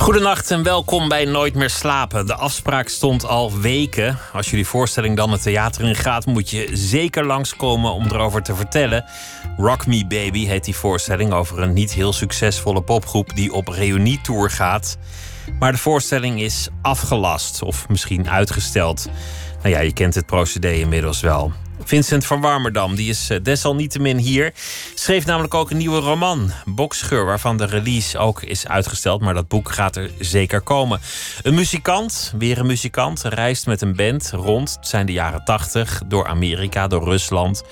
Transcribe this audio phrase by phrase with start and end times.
[0.00, 2.26] Goedenacht en welkom bij Nooit meer slapen.
[2.26, 4.18] De afspraak stond al weken.
[4.32, 8.54] Als jullie voorstelling dan het theater in gaat, moet je zeker langskomen om erover te
[8.54, 9.04] vertellen.
[9.56, 14.50] Rock Me Baby heet die voorstelling over een niet heel succesvolle popgroep die op reunietour
[14.50, 14.98] gaat.
[15.58, 19.08] Maar de voorstelling is afgelast of misschien uitgesteld.
[19.62, 21.52] Nou ja, je kent het procedé inmiddels wel.
[21.84, 24.52] Vincent van Warmerdam, die is eh, desalniettemin hier.
[24.94, 29.20] Schreef namelijk ook een nieuwe roman, Boksgeur, waarvan de release ook is uitgesteld.
[29.20, 31.00] Maar dat boek gaat er zeker komen.
[31.42, 34.76] Een muzikant, weer een muzikant, reist met een band rond.
[34.76, 37.62] Het zijn de jaren tachtig, door Amerika, door Rusland.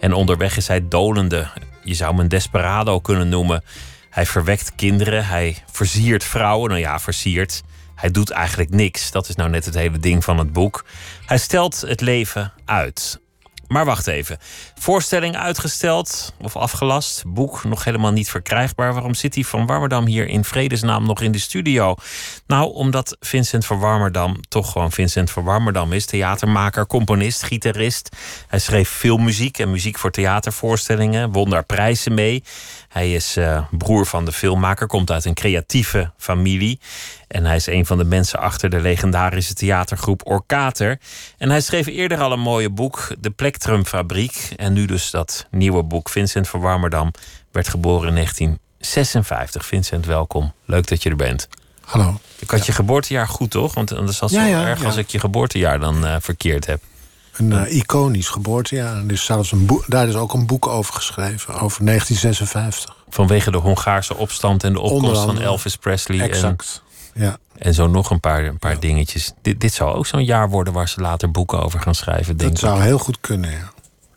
[0.00, 1.48] En onderweg is hij dolende.
[1.82, 3.64] Je zou hem een desperado kunnen noemen.
[4.10, 6.68] Hij verwekt kinderen, hij versiert vrouwen.
[6.68, 7.62] Nou ja, versiert.
[7.94, 9.10] Hij doet eigenlijk niks.
[9.10, 10.84] Dat is nou net het hele ding van het boek.
[11.26, 13.20] Hij stelt het leven uit.
[13.68, 14.38] Maar wacht even.
[14.78, 17.22] Voorstelling uitgesteld of afgelast.
[17.26, 18.92] Boek nog helemaal niet verkrijgbaar.
[18.92, 21.94] Waarom zit hij van Warmerdam hier in vredesnaam nog in de studio?
[22.46, 26.06] Nou, omdat Vincent van Warmerdam toch gewoon Vincent van Warmerdam is.
[26.06, 28.16] Theatermaker, componist, gitarist.
[28.48, 31.32] Hij schreef veel muziek en muziek voor theatervoorstellingen.
[31.32, 32.42] Won daar prijzen mee.
[32.96, 36.80] Hij is uh, broer van de filmmaker, komt uit een creatieve familie.
[37.28, 40.98] En hij is een van de mensen achter de legendarische theatergroep Orkater.
[41.38, 44.52] En hij schreef eerder al een mooie boek, De Plektrumfabriek.
[44.56, 46.08] En nu dus dat nieuwe boek.
[46.08, 47.10] Vincent van Warmerdam
[47.52, 49.66] werd geboren in 1956.
[49.66, 50.52] Vincent, welkom.
[50.64, 51.48] Leuk dat je er bent.
[51.80, 52.20] Hallo.
[52.38, 53.74] Ik had je geboortejaar goed, toch?
[53.74, 56.82] Want anders was het ja, ja, erg als ik je geboortejaar dan uh, verkeerd heb.
[57.36, 58.96] Een uh, iconisch geboortejaar.
[58.96, 62.96] Er is zelfs een boek, daar is ook een boek over geschreven, over 1956.
[63.08, 66.20] Vanwege de Hongaarse opstand en de opkomst van Elvis Presley.
[66.20, 66.82] Exact.
[67.14, 67.38] En, ja.
[67.58, 69.32] en zo nog een paar, een paar dingetjes.
[69.42, 72.36] Dit, dit zou ook zo'n jaar worden waar ze later boeken over gaan schrijven.
[72.36, 73.72] Denk dat zou heel goed kunnen, ja.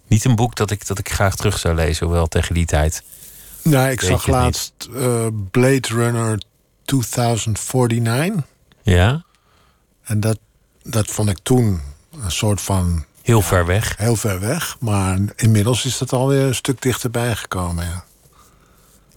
[0.07, 3.03] Niet een boek dat ik, dat ik graag terug zou lezen, hoewel tegen die tijd.
[3.63, 6.41] Nou, ik zag laatst uh, Blade Runner
[6.85, 8.43] 2049.
[8.81, 9.23] Ja.
[10.03, 10.39] En dat,
[10.83, 11.81] dat vond ik toen
[12.23, 13.95] een soort van Heel ver weg.
[13.97, 17.85] Heel ver weg, maar inmiddels is dat alweer een stuk dichterbij gekomen.
[17.85, 18.03] Ja.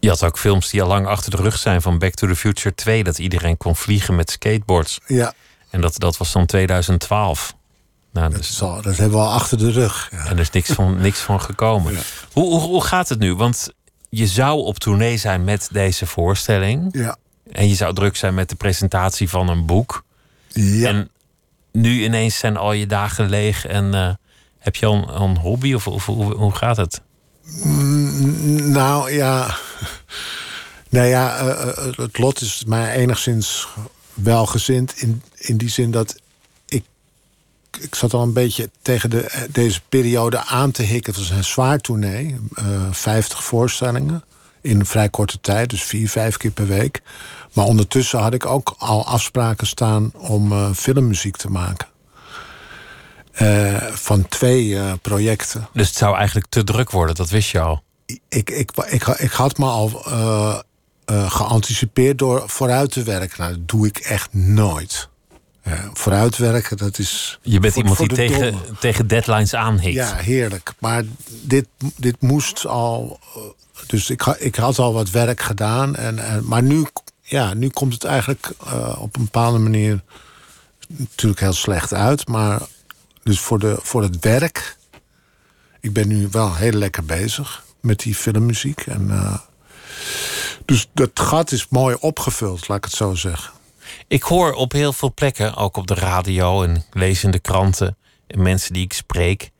[0.01, 2.37] Je had ook films die al lang achter de rug zijn van Back to the
[2.37, 4.99] Future 2, dat iedereen kon vliegen met skateboards.
[5.07, 5.35] Ja.
[5.71, 7.55] En dat, dat was dan 2012.
[8.13, 10.09] Nou, dat, dus, al, dat hebben we al achter de rug.
[10.11, 10.25] Ja.
[10.25, 11.93] En er is niks van, niks van gekomen.
[11.93, 12.01] Ja.
[12.33, 13.35] Hoe, hoe, hoe gaat het nu?
[13.35, 13.73] Want
[14.09, 16.89] je zou op tournee zijn met deze voorstelling.
[16.91, 17.17] Ja.
[17.53, 20.05] En je zou druk zijn met de presentatie van een boek.
[20.49, 20.89] Ja.
[20.89, 21.11] En
[21.73, 24.11] nu ineens zijn al je dagen leeg en uh,
[24.59, 27.01] heb je al een, een hobby of, of hoe, gaat het?
[27.63, 29.57] Mm, nou ja,
[30.89, 33.69] nou ja, uh, het lot is mij enigszins
[34.15, 36.21] welgezind in, in die zin dat
[36.67, 36.85] ik,
[37.81, 41.13] ik zat al een beetje tegen de, deze periode aan te hikken.
[41.13, 44.25] Het was een zwaar tournee, uh, 50 voorstellingen
[44.61, 47.03] in een vrij korte tijd, dus vier, vijf keer per week.
[47.53, 51.87] Maar ondertussen had ik ook al afspraken staan om uh, filmmuziek te maken.
[53.43, 55.69] Uh, van twee uh, projecten.
[55.73, 57.83] Dus het zou eigenlijk te druk worden, dat wist je al?
[58.07, 60.03] Ik, ik, ik, ik, ik had me al
[61.07, 63.41] geanticipeerd door vooruit te werken.
[63.41, 65.09] Nou, dat doe ik echt nooit.
[65.93, 67.39] vooruitwerken, dat is.
[67.43, 69.95] Je bent iemand die tegen, tegen deadlines aanhikt.
[69.95, 70.73] Ja, heerlijk.
[70.79, 71.03] Maar
[71.43, 73.21] dit, dit moest al.
[73.87, 75.97] Dus ik, ik had al wat werk gedaan.
[75.97, 76.87] En, en, maar nu
[77.33, 80.03] ja, nu komt het eigenlijk uh, op een bepaalde manier
[80.89, 82.29] natuurlijk heel slecht uit.
[82.29, 82.61] Maar
[83.23, 84.77] dus voor, de, voor het werk.
[85.81, 88.81] Ik ben nu wel heel lekker bezig met die filmmuziek.
[88.81, 89.39] En, uh,
[90.65, 93.53] dus dat gat is mooi opgevuld, laat ik het zo zeggen.
[94.09, 98.43] Ik hoor op heel veel plekken, ook op de radio en lees de kranten, en
[98.43, 99.51] mensen die ik spreek.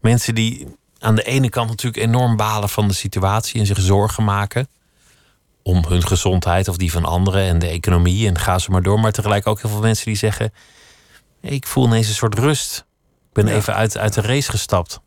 [0.00, 0.66] Mensen die
[0.98, 4.68] aan de ene kant natuurlijk enorm balen van de situatie en zich zorgen maken
[5.64, 9.00] om hun gezondheid of die van anderen en de economie en ga ze maar door.
[9.00, 10.52] Maar tegelijk ook heel veel mensen die zeggen:
[11.40, 12.86] Ik voel ineens een soort rust.
[13.28, 15.00] Ik ben even uit, uit de race gestapt.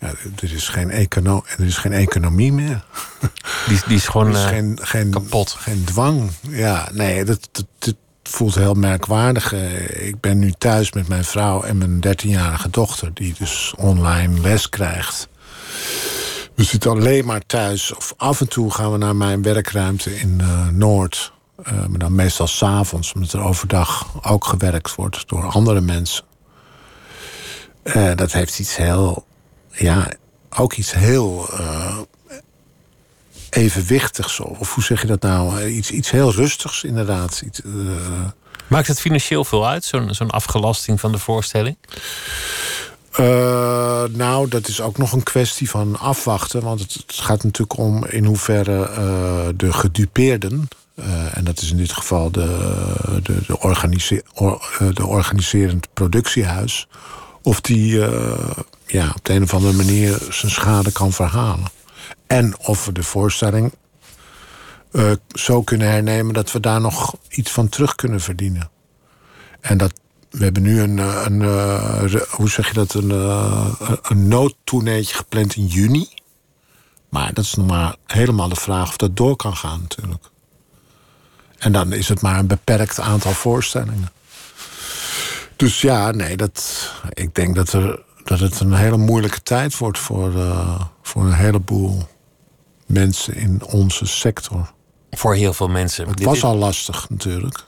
[0.00, 0.12] Ja,
[0.42, 2.84] er is geen, econo er is geen economie meer.
[3.68, 5.50] Die, die is gewoon is eh, geen, geen, kapot.
[5.50, 6.30] Geen dwang.
[6.40, 9.52] Ja, nee, dat, dat, dat voelt heel merkwaardig.
[9.52, 14.40] Eh, ik ben nu thuis met mijn vrouw en mijn 13-jarige dochter, die dus online
[14.40, 15.28] les krijgt.
[16.60, 17.94] We zitten alleen maar thuis.
[17.94, 21.32] Of af en toe gaan we naar mijn werkruimte in uh, Noord.
[21.62, 26.24] Uh, maar dan meestal s'avonds, omdat er overdag ook gewerkt wordt door andere mensen.
[27.84, 29.26] Uh, dat heeft iets heel.
[29.70, 30.12] Ja,
[30.56, 31.48] ook iets heel.
[33.50, 34.40] evenwichtigs.
[34.40, 35.66] Of hoe zeg je dat nou?
[35.66, 37.42] Iets, iets heel rustigs, inderdaad.
[37.44, 37.60] Iets.
[38.66, 41.76] Maakt het financieel veel uit, zo'n zo'n afgelasting van de voorstelling?
[43.18, 46.62] Uh, nou, dat is ook nog een kwestie van afwachten.
[46.62, 50.68] Want het, gaat natuurlijk om in hoeverre uh, de gedupeerden.
[50.94, 52.74] Uh, en dat is in dit geval de,
[53.22, 54.24] de, de, organise,
[55.04, 56.88] organiserend productiehuis.
[57.42, 57.98] Of die
[58.86, 61.66] ja, op de een of andere manier zijn schade kan verhalen.
[62.26, 63.72] En of we de voorstelling
[65.28, 68.70] zo kunnen hernemen dat we daar nog iets van terug kunnen verdienen.
[69.60, 69.92] En dat
[70.30, 73.70] we hebben nu een, eh, een, een eh, hoe zeg je dat, een, eh,
[74.02, 76.08] een gepland in juni.
[77.08, 80.24] Maar dat is nog maar helemaal de vraag of dat door kan gaan natuurlijk.
[81.58, 84.12] En dan is het maar een beperkt aantal voorstellingen.
[85.56, 89.98] Dus ja, nee, dat, ik denk dat, er, dat het een hele moeilijke tijd wordt
[89.98, 92.08] voor, uh, voor een heleboel
[92.86, 94.72] mensen in onze sector.
[95.10, 96.08] Voor heel veel mensen.
[96.08, 97.64] Het was al lastig natuurlijk.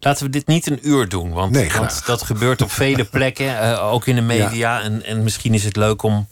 [0.00, 3.46] Laten we dit niet een uur doen, want, nee, want dat gebeurt op vele plekken,
[3.46, 4.50] uh, ook in de media.
[4.52, 4.82] Ja.
[4.82, 6.28] En, en misschien is het leuk om,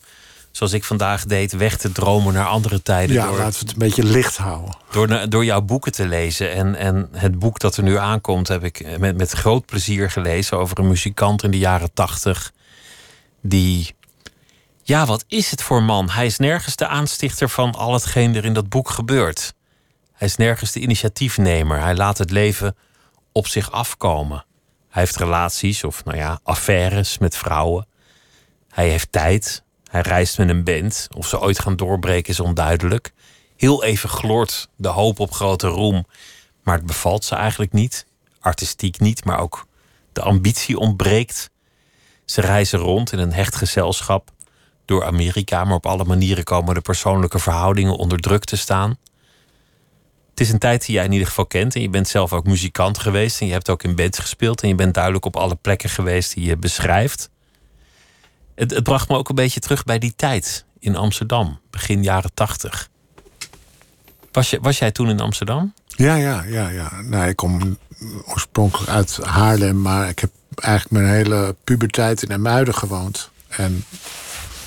[0.51, 3.15] zoals ik vandaag deed, weg te dromen naar andere tijden.
[3.15, 4.77] Ja, door, laten we het een beetje licht houden.
[4.91, 6.53] Door, door jouw boeken te lezen.
[6.53, 10.59] En, en het boek dat er nu aankomt, heb ik met, met groot plezier gelezen
[10.59, 12.53] over een muzikant in de jaren tachtig.
[13.41, 13.97] Die.
[14.83, 16.11] Ja, wat is het voor man?
[16.11, 19.55] Hij is nergens de aanstichter van al hetgeen er in dat boek gebeurt.
[20.13, 21.81] Hij is nergens de initiatiefnemer.
[21.81, 22.77] Hij laat het leven
[23.39, 24.45] op zich afkomen.
[24.89, 27.87] Hij heeft relaties of nou ja, affaires met vrouwen.
[28.69, 29.63] Hij heeft tijd.
[29.91, 31.09] Hij reist met een band.
[31.17, 33.13] Of ze ooit gaan doorbreken is onduidelijk.
[33.57, 36.07] Heel even gloort de hoop op grote roem.
[36.63, 38.07] Maar het bevalt ze eigenlijk niet.
[38.41, 39.67] Artistiek niet, maar ook
[40.13, 41.51] de ambitie ontbreekt.
[42.25, 44.31] Ze reizen rond in een hecht gezelschap
[44.85, 48.97] door Amerika, maar op alle manieren komen de persoonlijke verhoudingen onder druk te staan.
[50.39, 51.75] Het is een tijd die jij in ieder geval kent.
[51.75, 53.41] En je bent zelf ook muzikant geweest.
[53.41, 54.63] En je hebt ook in bands gespeeld.
[54.63, 57.31] En je bent duidelijk op alle plekken geweest die je beschrijft.
[58.55, 62.35] Het, het bracht me ook een beetje terug bij die tijd in Amsterdam, begin jaren
[62.35, 62.89] tachtig.
[64.33, 65.75] Was, was jij toen in Amsterdam?
[65.87, 67.01] Ja, ja, ja, ja.
[67.01, 67.79] Nou, ik kom
[68.27, 73.31] oorspronkelijk uit Haarlem, maar ik heb eigenlijk mijn hele puberteit in Emuiden gewoond.
[73.49, 73.85] En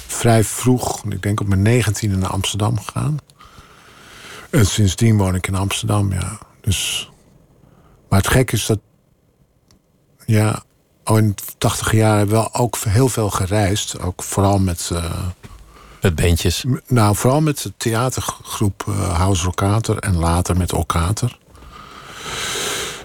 [0.07, 3.19] vrij vroeg, ik denk op mijn negentiende naar Amsterdam gegaan.
[4.51, 6.37] En sindsdien woon ik in Amsterdam, ja.
[6.61, 7.09] Dus,
[8.09, 8.79] maar het gek is dat...
[10.25, 10.63] Ja,
[11.03, 13.99] al in de tachtig jaar hebben we ook heel veel gereisd.
[13.99, 14.89] Ook vooral met...
[14.93, 15.27] Uh,
[16.01, 16.65] met bandjes?
[16.87, 21.37] Nou, vooral met de theatergroep uh, House Rokater en later met Okater.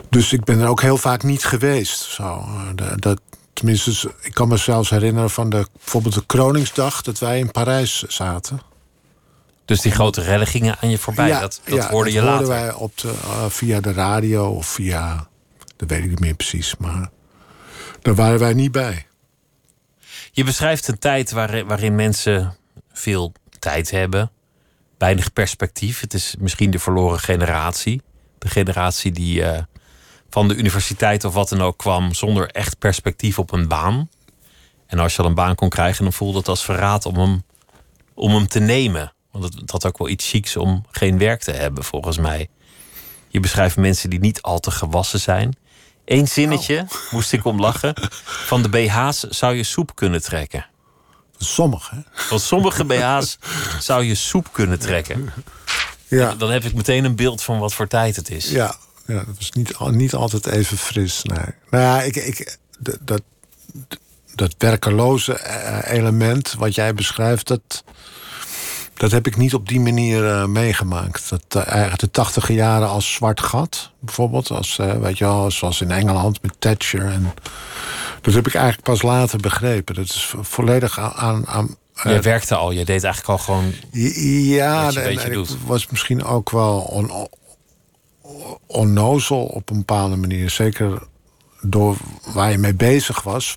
[0.08, 2.00] Dus ik ben er ook heel vaak niet geweest.
[2.00, 2.44] Zo.
[2.96, 3.20] Dat,
[3.52, 7.02] tenminste, ik kan me zelfs herinneren van de, bijvoorbeeld de Kroningsdag...
[7.02, 8.60] dat wij in Parijs zaten.
[9.66, 11.28] Dus die grote rellen gingen aan je voorbij.
[11.28, 12.46] Ja, dat, dat ja, hoorde je dat later.
[12.46, 15.28] wij op de, uh, via de radio of via.
[15.76, 16.76] Dat weet ik niet meer precies.
[16.76, 17.10] Maar
[18.02, 19.06] daar waren wij niet bij.
[20.32, 22.56] Je beschrijft een tijd waarin, waarin mensen
[22.92, 24.30] veel tijd hebben.
[24.98, 26.00] Weinig perspectief.
[26.00, 28.02] Het is misschien de verloren generatie.
[28.38, 29.58] De generatie die uh,
[30.30, 34.08] van de universiteit of wat dan ook kwam zonder echt perspectief op een baan.
[34.86, 37.42] En als je al een baan kon krijgen, dan voelde het als verraad om hem,
[38.14, 39.12] om hem te nemen.
[39.40, 42.48] Want het had ook wel iets chics om geen werk te hebben, volgens mij.
[43.28, 45.56] Je beschrijft mensen die niet al te gewassen zijn.
[46.04, 47.12] Eén zinnetje, oh.
[47.12, 47.94] moest ik om lachen.
[48.22, 50.66] Van de BH's zou je soep kunnen trekken.
[51.38, 52.04] Sommige.
[52.12, 53.38] Van sommige BH's
[53.78, 55.32] zou je soep kunnen trekken.
[56.08, 56.34] Ja.
[56.34, 58.50] Dan heb ik meteen een beeld van wat voor tijd het is.
[58.50, 58.76] Ja,
[59.06, 61.22] ja dat was niet, niet altijd even fris.
[61.22, 61.54] Nee.
[61.70, 63.22] Nou ja, ik, ik, dat,
[64.34, 65.40] dat werkeloze
[65.84, 67.84] element wat jij beschrijft, dat,
[68.96, 71.30] dat heb ik niet op die manier uh, meegemaakt.
[71.30, 74.50] Dat uh, eigenlijk de tachtige jaren als zwart gat, bijvoorbeeld.
[74.50, 77.04] Als, uh, weet je wel, zoals in Engeland met Thatcher.
[77.06, 77.34] En,
[78.20, 79.94] dat heb ik eigenlijk pas later begrepen.
[79.94, 81.46] Dat is volledig aan...
[81.46, 83.72] aan je werkte al, je deed eigenlijk al gewoon.
[83.90, 87.28] Ja, je, en, en ik was misschien ook wel on,
[88.66, 90.50] onnozel op een bepaalde manier.
[90.50, 91.02] Zeker
[91.60, 91.96] door
[92.32, 93.56] waar je mee bezig was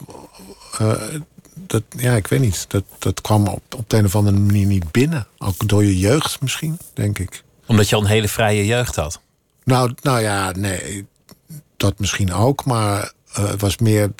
[1.69, 2.65] dat, ja, ik weet niet.
[2.67, 5.27] Dat, dat kwam op, op de een of andere manier niet binnen.
[5.37, 7.43] Ook door je jeugd misschien, denk ik.
[7.65, 9.21] Omdat je al een hele vrije jeugd had?
[9.63, 11.07] Nou, nou ja, nee.
[11.77, 12.65] Dat misschien ook.
[12.65, 14.11] Maar uh, het was meer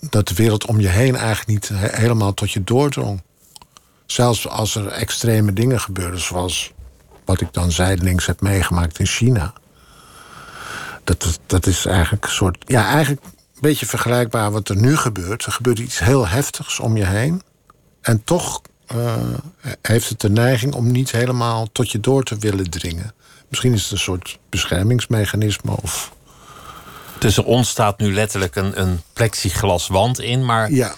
[0.00, 3.22] dat de wereld om je heen eigenlijk niet helemaal tot je doordrong.
[4.06, 6.72] Zelfs als er extreme dingen gebeurden, zoals
[7.24, 9.52] wat ik dan zijdelings heb meegemaakt in China.
[11.04, 12.64] Dat, dat is eigenlijk een soort.
[12.66, 13.22] Ja, eigenlijk
[13.60, 15.44] beetje vergelijkbaar wat er nu gebeurt.
[15.44, 17.42] Er gebeurt iets heel heftigs om je heen.
[18.00, 19.14] En toch eh,
[19.82, 23.14] heeft het de neiging om niet helemaal tot je door te willen dringen.
[23.48, 26.12] Misschien is het een soort beschermingsmechanisme of.
[27.18, 30.94] Tussen ons staat nu letterlijk een, een plexiglaswand in, maar Ja,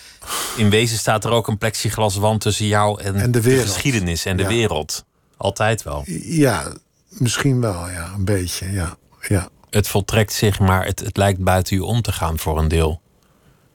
[0.57, 4.43] in wezen staat er ook een plexiglaswand tussen jou en, En de geschiedenis en de
[4.43, 4.49] Ja.
[4.49, 5.05] wereld.
[5.37, 6.03] Altijd wel.
[6.23, 6.73] ja
[7.09, 8.73] misschien wel, ja, een beetje.
[8.73, 9.49] Ja, ja.
[9.73, 13.01] Het voltrekt zich, maar het, het lijkt buiten u om te gaan voor een deel.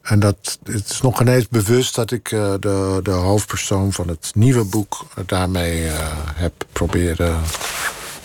[0.01, 4.31] En dat, het is nog ineens bewust dat ik eh, de, de hoofdpersoon van het
[4.35, 7.41] nieuwe boek daarmee eh, heb proberen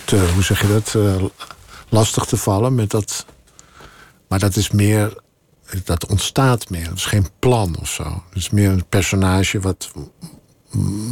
[0.05, 1.25] te, hoe zeg je dat, eh,
[1.89, 2.75] lastig te vallen.
[2.75, 3.27] Met dat,
[4.29, 5.17] maar dat is meer,
[5.85, 6.85] dat ontstaat meer.
[6.85, 8.03] Dat is geen plan of zo.
[8.03, 9.91] Het is meer een personage wat,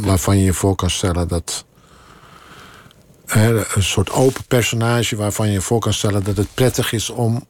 [0.01, 1.65] waarvan je je voor kan stellen dat.
[3.25, 7.47] Een soort open personage waarvan je je voor kan stellen dat het prettig is om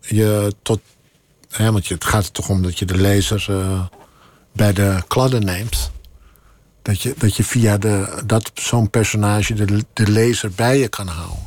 [0.00, 0.80] je tot
[1.52, 3.84] Hè, want het gaat er toch om dat je de lezer eh,
[4.52, 5.90] bij de kladden neemt.
[6.82, 11.06] Dat je, dat je via de, dat, zo'n personage de, de lezer bij je kan
[11.06, 11.46] houden.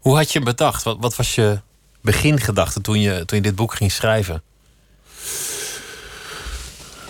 [0.00, 0.82] Hoe had je hem bedacht?
[0.82, 1.60] Wat, wat was je
[2.00, 4.42] begingedachte toen je, toen je dit boek ging schrijven?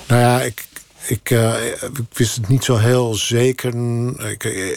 [0.07, 0.64] Nou ja, ik,
[1.07, 3.75] ik, eh, ik wist het niet zo heel zeker.
[4.31, 4.76] Ik, eh,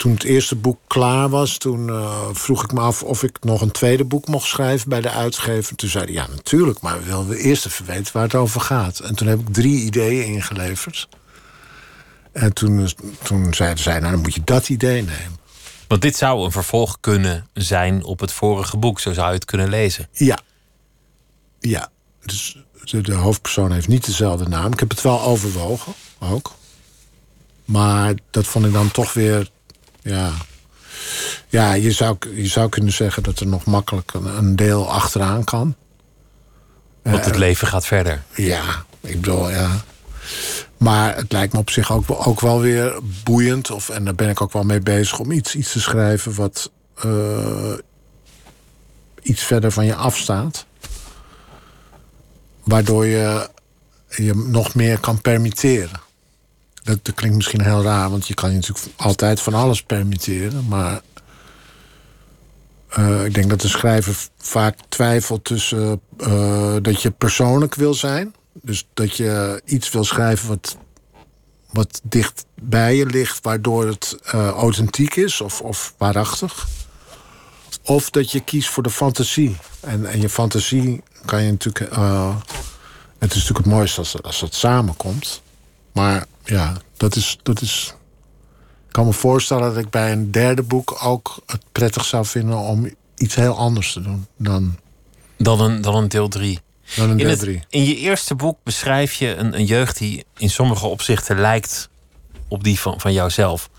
[0.00, 3.60] toen het eerste boek klaar was, toen eh, vroeg ik me af of ik nog
[3.60, 5.76] een tweede boek mocht schrijven bij de uitgever.
[5.76, 8.98] Toen zeiden ja, natuurlijk, maar we willen eerst even weten waar het over gaat.
[8.98, 11.08] En toen heb ik drie ideeën ingeleverd.
[12.32, 12.88] En toen,
[13.22, 15.38] toen zeiden zij, nou dan moet je dat idee nemen.
[15.88, 19.00] Want dit zou een vervolg kunnen zijn op het vorige boek.
[19.00, 20.08] Zo zou je het kunnen lezen.
[20.12, 20.38] Ja.
[21.60, 21.90] Ja.
[22.24, 24.72] Dus de, de hoofdpersoon heeft niet dezelfde naam.
[24.72, 26.54] Ik heb het wel overwogen, ook.
[27.64, 29.50] Maar dat vond ik dan toch weer...
[30.02, 30.32] Ja,
[31.48, 35.44] ja je, zou, je zou kunnen zeggen dat er nog makkelijk een, een deel achteraan
[35.44, 35.74] kan.
[37.02, 38.22] Want het leven gaat verder.
[38.34, 39.70] Ja, ik bedoel, ja.
[40.76, 43.70] Maar het lijkt me op zich ook, wel- ook wel weer boeiend.
[43.70, 46.70] Of, en daar ben ik ook wel mee bezig om iets, iets te schrijven wat
[46.94, 47.72] eh,
[49.22, 50.66] iets verder van je afstaat.
[52.64, 53.50] Waardoor je
[54.08, 56.00] je nog meer kan permitteren.
[56.82, 60.68] Dat, dat klinkt misschien heel raar, want je kan je natuurlijk altijd van alles permitteren.
[60.68, 61.00] Maar
[62.90, 68.34] eh, ik denk dat de schrijver vaak twijfelt tussen eh, dat je persoonlijk wil zijn.
[68.52, 70.76] Dus dat je iets wil schrijven wat,
[71.70, 76.68] wat dicht bij je ligt, waardoor het eh, authentiek is of, of waarachtig.
[77.82, 79.56] Of dat je kiest voor de fantasie.
[79.80, 81.78] En, en je fantasie kan je natuurlijk.
[83.18, 85.42] het is natuurlijk het mooiste als, als het samenkomt.
[85.92, 87.94] Maar ja, dat is, dat is.
[88.86, 92.58] Ik kan me voorstellen dat ik bij een derde boek ook het prettig zou vinden
[92.58, 94.78] om iets heel anders te doen dan,
[95.36, 96.58] Dan een, dan een deel 3.
[96.96, 100.50] dan een In, deel in je eerste boek beschrijf je een, een jeugd die in
[100.50, 101.88] sommige opzichten lijkt
[102.48, 103.70] op die van, van jouzelf.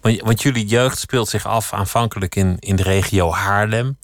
[0.00, 3.98] Want, want jullie jeugd speelt zich af aanvankelijk in, in de regio Haarlem.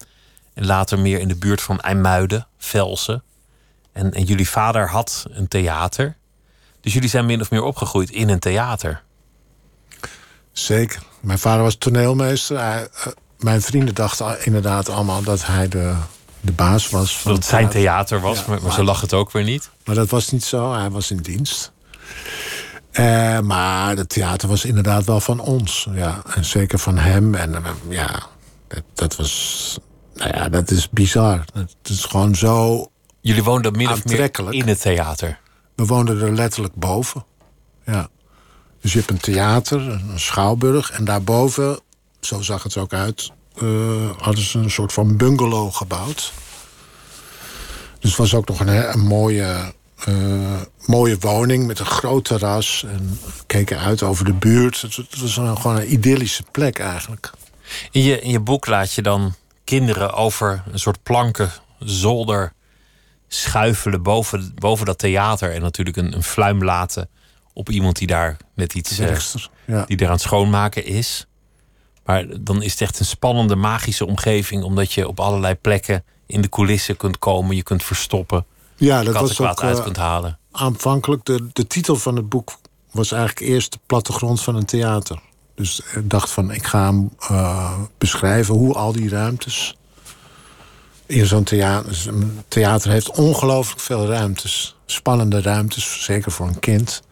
[0.54, 3.22] En later meer in de buurt van IJmuiden, Velsen.
[3.92, 6.16] En, en jullie vader had een theater.
[6.80, 9.02] Dus jullie zijn min of meer opgegroeid in een theater.
[10.52, 11.02] Zeker.
[11.20, 12.58] Mijn vader was toneelmeester.
[12.58, 13.06] Hij, eh,
[13.38, 15.94] mijn vrienden dachten inderdaad allemaal dat hij de,
[16.40, 17.18] de baas was.
[17.18, 18.20] Van Dat het zijn theater.
[18.20, 19.70] was, Ja, maar, zo lag het ook weer niet.
[19.84, 20.72] Maar dat was niet zo.
[20.72, 21.72] Hij was in dienst.
[22.90, 25.86] Eh, maar het theater was inderdaad wel van ons.
[25.92, 26.22] Ja.
[26.34, 27.34] En zeker van hem.
[27.34, 28.26] En eh, ja,
[28.68, 29.78] dat, dat was...
[30.14, 31.44] Nou ja, dat is bizar.
[31.52, 32.86] Het is gewoon zo...
[33.20, 35.38] Jullie woonden min of meer in het theater.
[35.80, 37.24] We woonden er letterlijk boven.
[37.86, 38.08] Ja.
[38.80, 40.90] Dus je hebt een theater, een schouwburg.
[40.90, 41.80] En daarboven,
[42.20, 43.30] zo zag het ook uit...
[43.54, 46.32] eh, hadden ze een soort van bungalow gebouwd.
[47.98, 49.72] Dus het was ook nog een, mooie,
[50.04, 52.84] eh, mooie woning met een groot terras.
[52.88, 54.80] En keken uit over de buurt.
[54.80, 57.30] Het, was gewoon een idyllische plek eigenlijk.
[57.90, 59.34] In je, in je boek laat je dan
[59.64, 62.52] kinderen over een soort planken zolder
[63.32, 65.52] schuifelen boven, boven dat theater.
[65.52, 67.08] En natuurlijk een, een fluim laten
[67.52, 69.84] op iemand die daar net iets eh, Werkster, ja.
[69.84, 71.26] die er aan het schoonmaken is.
[72.04, 76.40] Maar dan is het echt een spannende, magische omgeving, omdat je op allerlei plekken in
[76.40, 78.46] de coulissen kunt komen, je kunt verstoppen,
[78.76, 80.38] Ja, dat was ook uit eh, kunt halen.
[80.52, 81.24] aanvankelijk...
[81.24, 82.58] De, de titel van het boek
[82.90, 85.20] was eigenlijk eerst de plattegrond van een theater.
[85.54, 89.74] Dus ik dacht van, ik ga hem eh, beschrijven hoe al die ruimtes...
[91.10, 92.08] in zo'n theater...
[92.08, 94.76] Een theater heeft ongelooflijk veel ruimtes.
[94.86, 97.02] Spannende ruimtes, zeker voor een kind.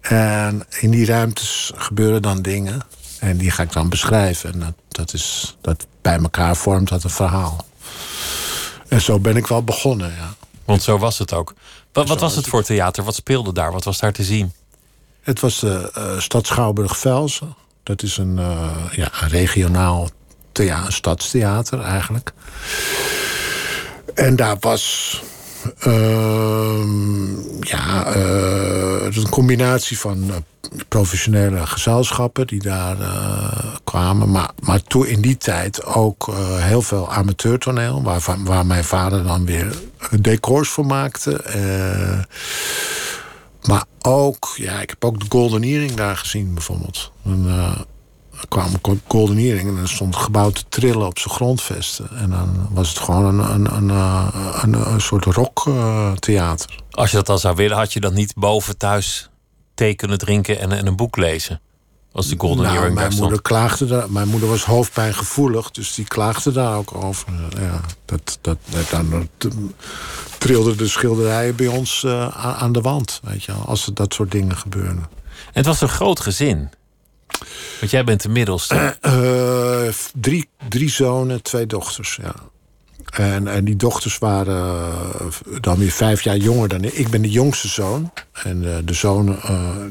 [0.00, 2.80] En in die ruimtes gebeuren dan dingen.
[3.20, 4.52] En die ga ik dan beschrijven.
[4.52, 7.66] En dat, dat, is, dat bij elkaar vormt dat een verhaal.
[8.88, 10.34] En zo ben ik wel begonnen, ja.
[10.64, 11.54] Want zo was het ook.
[11.92, 13.04] Wat, wat was het voor theater?
[13.04, 13.72] Wat speelde daar?
[13.72, 14.52] Wat was daar te zien?
[15.20, 17.54] Het was de uh, stad Schouwburg-Velsen.
[17.82, 20.08] Dat is een, uh, ja, een regionaal
[20.58, 22.32] thea een stadstheater eigenlijk.
[24.14, 25.22] En daar was
[25.86, 26.84] uh,
[27.60, 30.30] ja, uh, een combinatie van
[30.88, 32.96] professionele gezelschappen die daar
[33.84, 34.30] kwamen.
[34.30, 39.46] Maar, maar toen in die tijd ook heel veel amateurtoneel, waar, waar mijn vader dan
[39.46, 39.72] weer
[40.20, 41.40] decors voor maakte.
[43.62, 47.12] maar ook, ja, ik heb ook de Golden Earring daar gezien bijvoorbeeld.
[48.48, 52.10] Kwamen Golden Earring en dan stond het gebouw te trillen op zijn grondvesten.
[52.10, 56.82] En dan was het gewoon een, een, een, eh, een, soort rocktheater.
[56.90, 59.30] Als je dat dan zou willen, had je dan niet boven thuis
[59.74, 61.60] thee kunnen drinken en, en een boek lezen?
[62.12, 64.10] Als de Golden nou, Earring mijn moeder klaagde daar.
[64.10, 67.28] Mijn moeder was hoofdpijngevoelig, dus die klaagde daar ook over.
[67.58, 68.58] Ja, dat, dat,
[68.90, 69.28] dan
[70.38, 72.28] trilden de schilderijen bij ons uh,
[72.58, 75.08] aan de wand, weet je wel, als er dat soort dingen gebeurden.
[75.28, 76.70] En het was een groot gezin.
[77.80, 78.96] Want jij bent de middelste.
[79.02, 82.34] Uh, drie, drie zonen, twee dochters, ja.
[83.08, 86.92] En, en die dochters waren uh, dan weer vijf jaar jonger dan ik.
[86.92, 88.12] Ik ben de jongste zoon.
[88.32, 89.38] En uh, de zonen...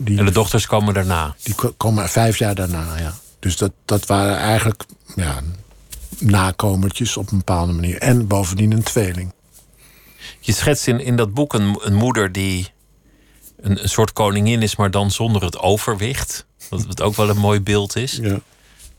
[0.04, 1.36] die, en de dochters komen daarna?
[1.44, 3.14] Die komen vijf jaar daarna, ja.
[3.40, 4.84] Dus dat, dat waren eigenlijk
[5.16, 5.40] ja,
[6.20, 7.98] nakomertjes op een bepaalde manier.
[7.98, 9.34] En bovendien een tweeling.
[10.40, 12.72] Je schetst in, in dat boek een, een moeder die
[13.62, 16.46] een, een soort koningin is, maar dan zonder het overwicht.
[16.70, 18.20] Wat, ook wel een mooi beeld is.
[18.22, 18.40] Ja.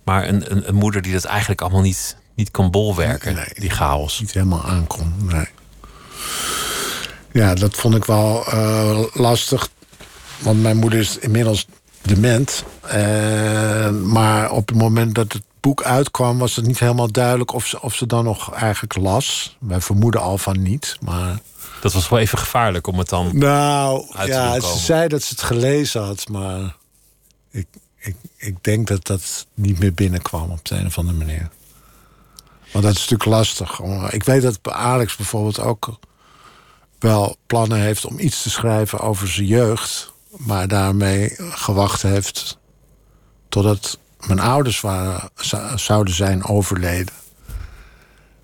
[0.04, 3.70] Maar een, een, een, moeder die dat eigenlijk allemaal niet, niet kan bolwerken, nee, die
[3.70, 4.20] chaos.
[4.20, 5.48] Niet helemaal aankomt, nee.
[7.32, 9.68] Ja, dat vond ik wel uh, lastig.
[10.38, 11.66] Want mijn moeder is inmiddels
[12.02, 12.64] dement.
[12.94, 17.66] Uh, maar op het moment dat het boek uitkwam, was het niet helemaal duidelijk of
[17.66, 19.56] ze, of ze dan nog eigenlijk las.
[19.60, 21.38] Wij vermoeden al van niet, maar.
[21.80, 23.30] Dat was wel even gevaarlijk om het dan.
[23.38, 26.76] Nou, ja, ze zei dat ze het gelezen had, maar
[27.50, 31.48] ik, ik, ik denk dat dat niet meer binnenkwam op de een of andere manier.
[32.72, 33.80] Want dat is natuurlijk lastig.
[34.10, 35.98] Ik weet dat Alex bijvoorbeeld ook
[36.98, 40.12] wel plannen heeft om iets te schrijven over zijn jeugd.
[40.28, 42.58] Maar daarmee gewacht heeft
[43.48, 45.30] totdat mijn ouders waren,
[45.74, 47.14] zouden zijn overleden.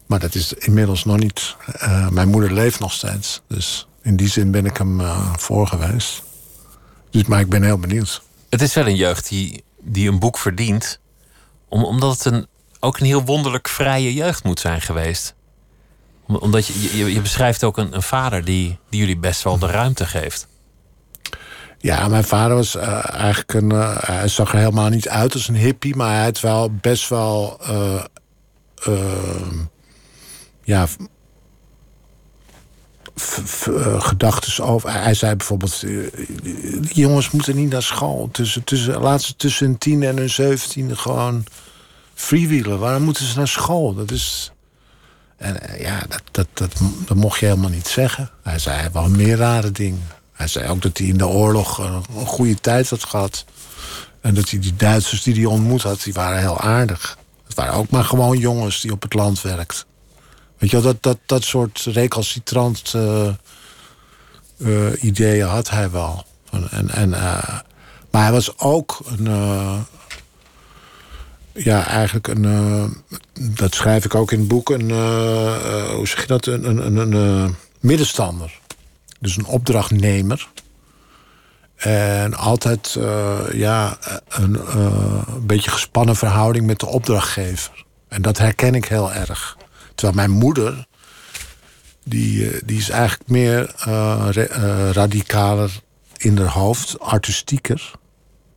[0.07, 1.57] Maar dat is inmiddels nog niet.
[1.83, 3.43] Uh, mijn moeder leeft nog steeds.
[3.47, 6.23] Dus in die zin ben ik hem uh, voor geweest.
[7.11, 8.23] Dus, maar ik ben heel benieuwd.
[8.55, 11.01] Het is wel een jeugd die, die een boek verdient.
[11.69, 12.47] Om, omdat het een,
[12.81, 15.35] ook een heel wonderlijk vrije jeugd moet zijn geweest.
[16.27, 20.47] omdat je, je, beschrijft ook een, vader die, die jullie best wel de ruimte geeft.
[21.79, 23.73] Ja, mijn vader was uh, eigenlijk een.
[23.73, 27.09] Uh, hij zag er helemaal niet uit als een hippie, maar hij had wel best
[27.09, 27.61] wel.
[27.69, 28.05] Uh,
[30.63, 30.87] ja,
[33.99, 34.93] gedachten over.
[34.93, 38.29] Hij zei bijvoorbeeld: die jongens moeten niet naar school.
[38.33, 41.45] Tussen, tussen, laat ze tussen hun tien en hun zeventiende gewoon
[42.15, 42.79] freewheelen.
[42.79, 43.95] Waarom moeten ze naar school?
[43.95, 44.53] Dat is.
[45.37, 46.73] En uh, ja, dat, dat, dat,
[47.07, 48.31] dat, mocht je helemaal niet zeggen.
[48.43, 50.07] Hij zei wel meer rare dingen.
[50.33, 53.45] Hij zei ook dat hij in de oorlog een goede tijd had gehad.
[54.21, 57.19] En dat hij die Duitsers die hij ontmoet had, die waren heel aardig.
[57.47, 59.85] Het waren ook maar gewoon jongens die op het land werkten.
[60.59, 62.95] Weet je wel, dat, dat, dat soort recalcitrant
[64.59, 66.25] uh, ideeën had hij wel.
[66.71, 67.59] En, en, uh,
[68.11, 69.25] maar hij was ook een.
[71.53, 73.05] ja, eigenlijk een.
[73.35, 74.71] dat schrijf ik ook in het boek.
[74.71, 74.91] Een,
[75.91, 76.47] hoe zeg je dat?
[76.47, 78.61] Een, een, een, een middenstander.
[79.21, 80.49] Dus een opdrachtnemer.
[81.75, 82.99] En altijd
[83.53, 87.85] ja, een, een beetje gespannen verhouding met de opdrachtgever.
[88.09, 89.57] En dat herken ik heel erg.
[89.95, 90.87] Terwijl mijn moeder,
[92.05, 94.29] die, eh, die is eigenlijk meer uh,
[94.93, 95.81] radicaler
[96.17, 97.91] in haar hoofd, artistieker.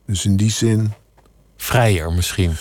[0.06, 0.93] Dus in die zin.
[1.58, 2.56] Vrijer misschien.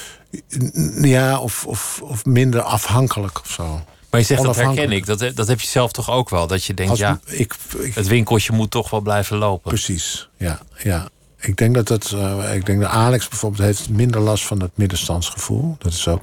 [1.00, 3.84] Ja, of, of, of minder afhankelijk of zo.
[4.10, 5.06] Maar je zegt dat herken ik.
[5.06, 6.46] Dat, dat heb je zelf toch ook wel?
[6.46, 9.70] Dat je denkt, ja, ik, ik, het winkeltje moet toch wel blijven lopen.
[9.70, 10.60] Precies, ja.
[10.82, 11.08] ja.
[11.40, 14.70] Ik denk dat, dat, uh, ik denk dat Alex bijvoorbeeld heeft minder last van het
[14.74, 15.76] middenstandsgevoel.
[15.78, 16.22] Dat is ook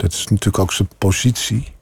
[0.00, 1.72] dat is natuurlijk ook zijn positie.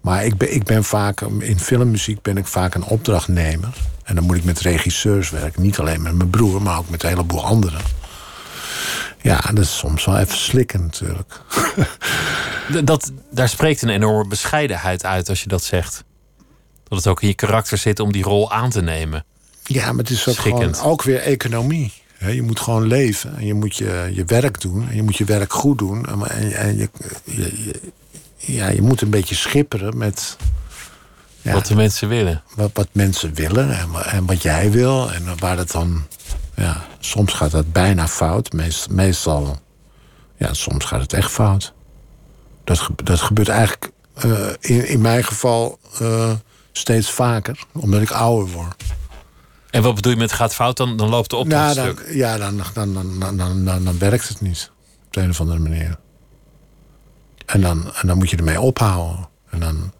[0.00, 3.74] Maar ik ben, ik ben vaak, in filmmuziek ben ik vaak een opdrachtnemer.
[4.04, 5.62] En dan moet ik met regisseurs werken.
[5.62, 7.80] Niet alleen met mijn broer, maar ook met een heleboel anderen.
[9.22, 11.40] Ja, dat is soms wel even slikken natuurlijk.
[12.84, 16.04] Dat, daar spreekt een enorme bescheidenheid uit als je dat zegt.
[16.88, 19.24] Dat het ook in je karakter zit om die rol aan te nemen.
[19.62, 23.54] Ja, maar het is ook, gewoon, ook weer economie je moet gewoon leven en je
[23.54, 26.06] moet je, je werk doen en je moet je werk goed doen.
[26.06, 26.88] En, en je,
[27.24, 27.80] je,
[28.36, 30.36] ja, je moet een beetje schipperen met.
[31.42, 32.42] Ja, wat de mensen willen.
[32.54, 36.06] Wat, wat mensen willen en, en, wat jij wil en waar het dan
[36.54, 38.52] Ja, soms gaat dat bijna fout.
[38.52, 39.58] Meest, meestal,
[40.36, 41.72] ja, soms gaat het echt fout.
[42.64, 46.32] Dat, dat gebeurt eigenlijk eh, in, in mijn geval eh,
[46.72, 48.84] steeds vaker, omdat ik ouder word.
[49.70, 50.76] En wat bedoel je met gaat fout?
[50.76, 52.14] Dan, dan loopt de opdracht Nou, dan, stuk.
[52.14, 54.70] ja, dan, dan, dan, dan, dan, dan, dan werkt het niet.
[55.06, 55.96] Op de een of andere manier.
[57.46, 59.28] En dan, en dan moet je ermee ophouden.
[59.50, 59.92] En dan,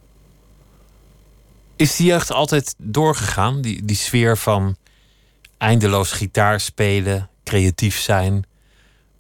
[1.76, 3.61] Is die jeugd altijd doorgegaan?
[3.61, 4.76] Die, die sfeer van
[5.59, 8.44] eindeloos gitaar spelen, creatief zijn, een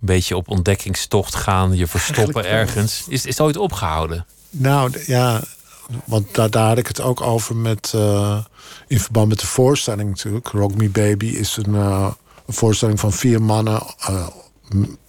[0.00, 3.04] beetje op ontdekkingstocht gaan, je verstoppen Eigenlijk ergens.
[3.08, 4.26] Is, is het ooit opgehouden?
[4.50, 5.42] Nou, ja,
[6.04, 7.92] want daar, daar had ik het ook over met.
[7.94, 8.44] eh,
[8.88, 10.48] in verband met de voorstelling natuurlijk.
[10.48, 12.10] Rock Me Baby is een, eh,
[12.46, 13.82] een voorstelling van vier mannen.
[13.98, 14.26] eh,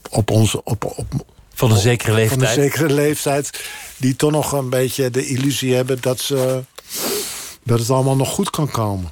[0.10, 0.64] op onze.
[0.64, 2.58] Op, op, Van een zekere van leeftijd.
[2.58, 3.64] een zekere leeftijd.
[3.98, 6.64] Die toch nog een beetje de illusie hebben dat, ze,
[7.64, 9.12] dat het allemaal nog goed kan komen.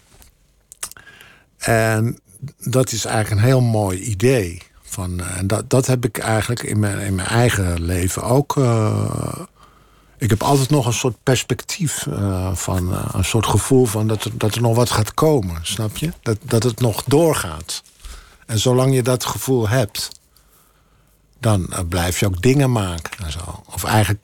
[1.58, 2.20] En
[2.60, 4.62] dat is eigenlijk een heel mooi idee.
[4.84, 8.56] Van, eh, en dat, dat heb ik eigenlijk in mijn, in mijn eigen leven ook.
[10.18, 14.24] Ik heb altijd nog een soort perspectief eh, van eh, een soort gevoel van dat
[14.24, 16.12] er, dat er nog wat gaat komen, snap je?
[16.22, 17.84] Dat, dat het nog doorgaat.
[18.46, 20.10] En zolang je dat gevoel hebt,
[21.40, 23.26] dan eh, blijf je ook dingen maken.
[23.74, 24.22] Of eigenlijk,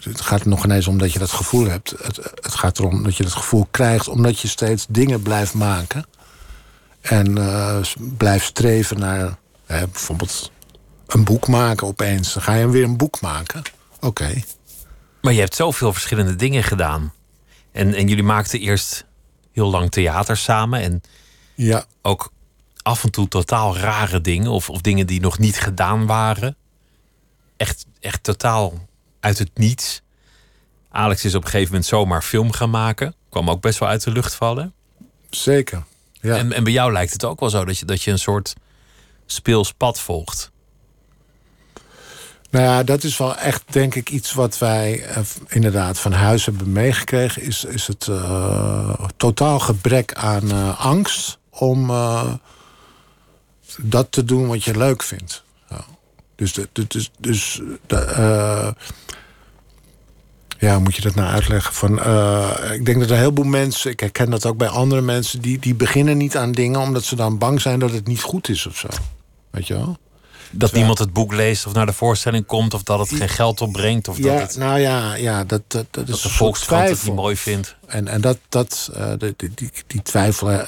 [0.00, 1.94] het gaat nog ineens om dat je dat gevoel hebt.
[2.02, 6.06] Het, het gaat erom dat je dat gevoel krijgt omdat je steeds dingen blijft maken.
[7.00, 7.34] En
[8.16, 10.50] blijft streven naar bijvoorbeeld
[11.06, 12.32] een boek maken opeens.
[12.32, 13.62] Dan ga je weer een boek maken.
[14.00, 14.42] Oké.
[15.28, 17.12] Maar je hebt zoveel verschillende dingen gedaan.
[17.72, 19.04] En, en jullie maakten eerst
[19.52, 20.80] heel lang theater samen.
[20.80, 21.02] En
[21.54, 22.32] Ja, ook
[22.82, 24.50] af en toe totaal rare dingen.
[24.50, 26.56] Of, of dingen die nog niet gedaan waren.
[27.56, 28.88] Echt, echt totaal
[29.20, 30.02] uit het niets.
[30.90, 33.14] Alex is op een gegeven moment zomaar film gaan maken.
[33.28, 34.72] Kwam ook best wel uit de lucht vallen.
[35.30, 35.84] zeker.
[36.12, 36.36] Ja.
[36.36, 38.54] En, en bij jou lijkt het ook wel zo dat je, dat je een soort
[39.26, 40.50] speels pad volgt.
[42.50, 46.44] Nou ja, dat is wel echt, denk ik, iets wat wij eh, inderdaad van huis
[46.44, 47.42] hebben meegekregen.
[47.42, 51.86] Is, is het eh, totaal gebrek aan eh, angst om
[53.80, 55.44] dat te doen wat je leuk vindt.
[55.68, 55.84] Ja.
[56.36, 57.62] Dus, de, dus, dus
[60.58, 61.74] ja, moet je dat nou uitleggen?
[61.74, 61.92] Van,
[62.72, 65.74] ik denk dat een heleboel mensen, ik herken dat ook bij andere mensen, die, die
[65.74, 68.76] beginnen niet aan dingen omdat ze dan bang zijn dat het niet goed is of
[68.76, 68.88] zo.
[69.50, 69.96] Weet je wel?
[70.50, 72.74] Dat niemand het boek leest of naar de voorstelling komt.
[72.74, 74.08] Of dat het geen geld opbrengt.
[74.08, 76.34] Of dat, Ja, het, nou ja, ja dat, dat, dat is dat de een soort
[76.34, 77.76] Volkskrant het niet mooi vindt.
[77.86, 80.50] En, en dat, dat uh, die, die, die twijfel.
[80.50, 80.60] Uh,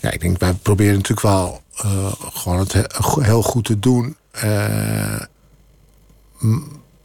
[0.00, 2.74] ja, ik denk, wij proberen natuurlijk wel uh, gewoon het
[3.20, 4.16] heel goed te doen.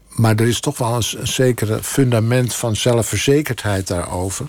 [0.07, 4.45] Maar er is toch wel een, een zekere fundament van zelfverzekerdheid daarover.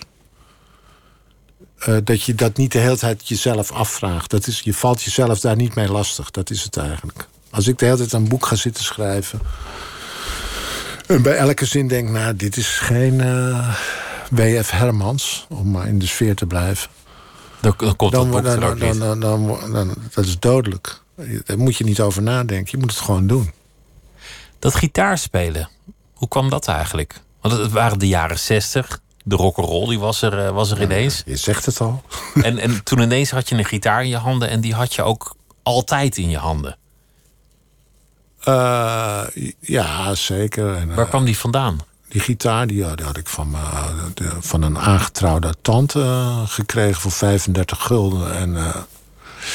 [1.87, 4.29] Uh, dat je dat niet de hele tijd jezelf afvraagt.
[4.29, 6.31] Dat is, je valt jezelf daar niet mee lastig.
[6.31, 7.27] Dat is het eigenlijk.
[7.49, 9.39] Als ik de hele tijd een boek ga zitten schrijven.
[11.07, 13.75] En bij elke zin denk, nou, dit is geen uh,
[14.29, 14.71] W.F.
[14.71, 16.89] Hermans, om maar in de sfeer te blijven.
[17.61, 21.01] Dan, dan komt dan, dat boek dan, dan, dat is dodelijk.
[21.45, 22.71] Daar moet je niet over nadenken.
[22.71, 23.51] Je moet het gewoon doen.
[24.59, 25.69] Dat gitaarspelen,
[26.13, 27.21] hoe kwam dat eigenlijk?
[27.41, 28.99] Want het waren de jaren zestig.
[29.27, 31.23] De rock'n'roll die was er, was er ineens.
[31.25, 32.01] Je zegt het al.
[32.43, 35.03] En, en toen ineens had je een gitaar in je handen en die had je
[35.03, 36.77] ook altijd in je handen.
[38.47, 39.21] Uh,
[39.59, 40.75] ja, zeker.
[40.75, 41.79] En, Waar kwam die vandaan?
[42.07, 47.11] Die gitaar die, die had ik van, uh, de, van een aangetrouwde tante gekregen voor
[47.11, 48.35] 35 gulden.
[48.35, 48.73] En,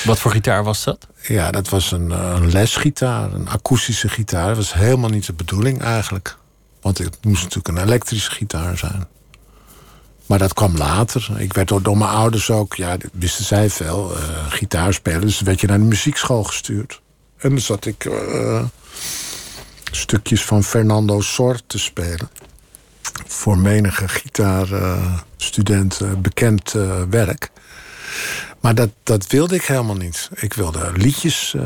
[0.05, 1.07] Wat voor gitaar was dat?
[1.23, 4.47] Ja, dat was een, een lesgitaar, een akoestische gitaar.
[4.47, 6.37] Dat was helemaal niet de bedoeling eigenlijk.
[6.81, 9.09] Want het moest natuurlijk een elektrische gitaar zijn.
[10.31, 11.31] Maar dat kwam later.
[11.37, 15.21] Ik werd door, mijn ouders ook, ja, wisten zij veel, uh, gitaar spelen.
[15.21, 17.01] Dus werd je naar de muziekschool gestuurd.
[17.37, 18.65] En dan zat ik uh,
[19.91, 22.31] stukjes van Fernando Sor te spelen.
[23.27, 26.75] Voor menige gitaarstudent uh, bekend
[27.11, 27.51] werk.
[28.61, 30.31] Maar dat, dat wilde ik helemaal niet.
[30.35, 31.57] Ik wilde liedjes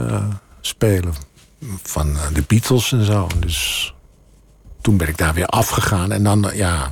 [0.61, 1.15] spelen
[1.83, 3.27] van de Beatles en zo.
[3.39, 3.95] Dus
[4.81, 6.13] toen ben ik daar weer afgegaan.
[6.13, 6.91] En dan, ja,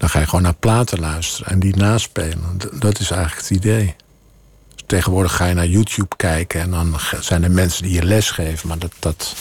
[0.00, 2.58] dan ga je gewoon naar platen luisteren en die naspelen.
[2.72, 3.96] Dat is eigenlijk het idee.
[4.86, 8.68] Tegenwoordig ga je naar YouTube kijken en dan zijn er mensen die je les geven.
[8.68, 8.92] Maar dat.
[8.98, 9.34] dat,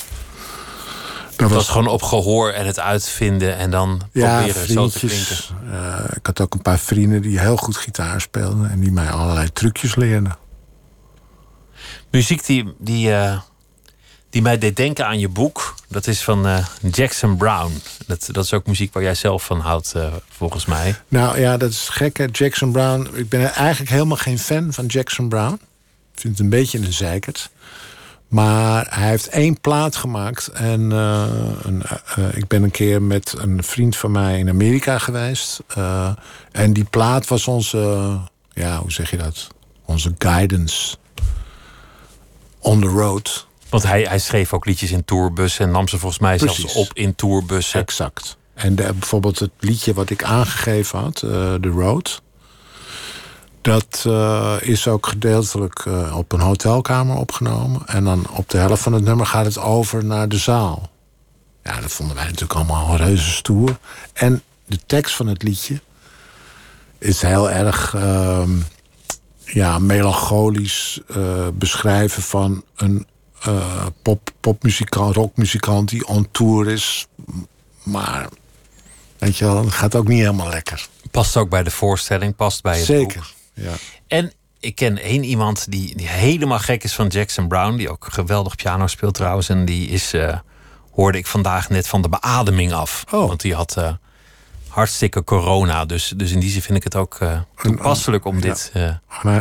[1.35, 5.37] dat was, gewoon op gehoor en het uitvinden en dan ja, proberen zo te klinken.
[5.71, 9.09] Uh, ik had ook een paar vrienden die heel goed gitaar speelden en die mij
[9.09, 10.37] allerlei trucjes leerden.
[12.11, 13.39] Muziek die, die, uh,
[14.29, 15.75] die mij deed denken aan je boek.
[15.87, 17.81] Dat is van eh, Jackson Brown.
[18.07, 20.95] Dat, dat is ook muziek waar jij zelf van houdt, uh, volgens mij.
[21.07, 22.17] Nou ja, dat is gek.
[22.17, 22.25] Hè?
[22.31, 23.09] Jackson Brown.
[23.13, 25.53] Ik ben eigenlijk helemaal geen fan van Jackson Brown.
[26.13, 27.49] Ik vind het een beetje een zeikert.
[28.27, 30.47] Maar hij heeft één plaat gemaakt.
[30.47, 31.25] En uh,
[31.61, 31.83] een,
[32.33, 35.59] ik ben een keer met een vriend van mij in Amerika geweest.
[36.51, 38.17] en die plaat was onze,
[38.53, 39.47] ja, hoe zeg je dat?
[39.85, 40.97] Onze guidance
[42.59, 43.47] on the road.
[43.69, 46.89] Want hij, hij schreef ook liedjes in tourbussen en nam ze volgens mij zelfs op
[46.93, 47.79] in tourbussen.
[47.79, 48.37] Exact.
[48.53, 52.21] En de, bijvoorbeeld het liedje wat ik aangegeven had, uh, The Road.
[53.61, 57.81] Dat uh, is ook gedeeltelijk uh, op een hotelkamer opgenomen.
[57.85, 60.89] En dan op de helft van het nummer gaat het over naar de zaal.
[61.63, 63.77] Ja, dat vonden wij natuurlijk allemaal reuze stoer.
[64.13, 65.81] En de tekst van het liedje
[66.97, 68.43] is heel erg uh,
[69.45, 70.99] ja, melancholisch
[71.53, 73.07] beschrijven van een
[73.47, 77.07] uh, pop, popmuzikant, rockmuzikant die on tour is.
[77.83, 78.27] Maar
[79.17, 80.87] weet je wel, gaat ook niet helemaal lekker.
[81.11, 83.73] Past ook bij de voorstelling, past bij het Zeker, ja.
[84.07, 87.75] En ik ken één iemand die, die helemaal gek is van Jackson Brown...
[87.75, 89.49] die ook geweldig piano speelt trouwens.
[89.49, 90.37] En die is, uh,
[90.91, 93.03] hoorde ik vandaag net van de beademing af.
[93.11, 93.27] Oh.
[93.27, 93.91] Want die had uh,
[94.67, 95.85] hartstikke corona.
[95.85, 97.17] Dus, dus in die zin vind ik het ook
[97.55, 98.71] toepasselijk om dit...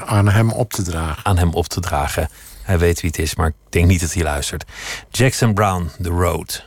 [0.05, 1.25] Aan hem op te dragen.
[1.25, 2.31] Aan hem op te dragen.
[2.69, 4.65] Hij weet wie het is, maar ik denk niet dat hij luistert.
[5.11, 6.67] Jackson Brown, The Road.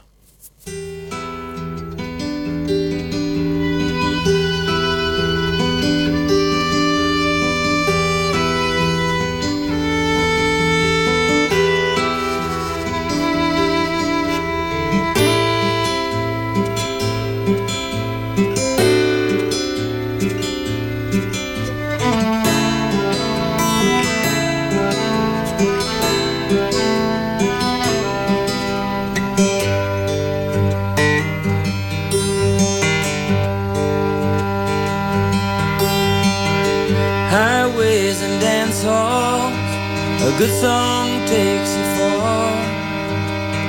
[40.42, 42.52] Good song takes you far.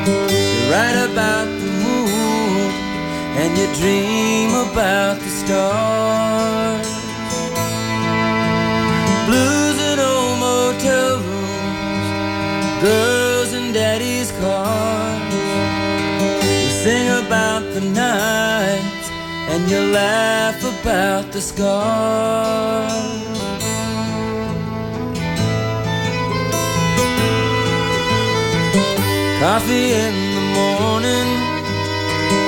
[0.06, 2.70] You write about the moon
[3.40, 6.88] and you dream about the stars.
[9.28, 12.08] Blues in old motel rooms,
[12.86, 15.34] girls in daddy's cars.
[16.62, 19.06] You sing about the nights
[19.52, 23.41] and you laugh about the scars.
[29.52, 31.28] Coffee in the morning,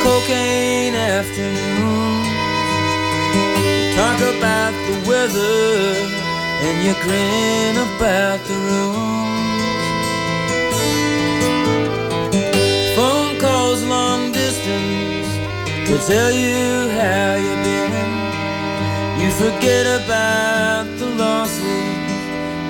[0.03, 2.25] cocaine afternoon.
[3.95, 6.01] Talk about the weather
[6.65, 9.37] and you grin about the room.
[12.97, 15.29] Phone calls long distance
[15.87, 17.93] to tell you how you've been.
[19.21, 21.61] You forget about the losses,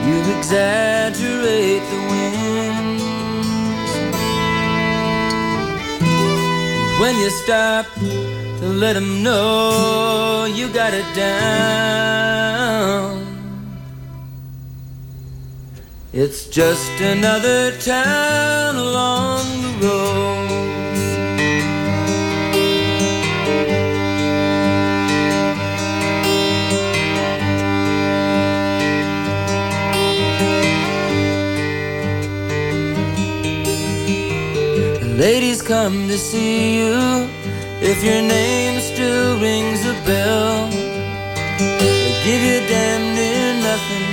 [0.09, 2.74] you exaggerate the wins.
[7.05, 12.25] When you stop to let them know you got it down.
[16.15, 20.45] It's just another town along the road.
[35.19, 37.27] Ladies come to see you
[37.81, 40.69] if your name still rings a bell.
[41.59, 44.07] They give you damn near nothing,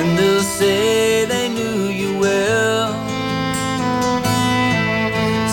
[0.00, 2.92] and they'll say they knew you well.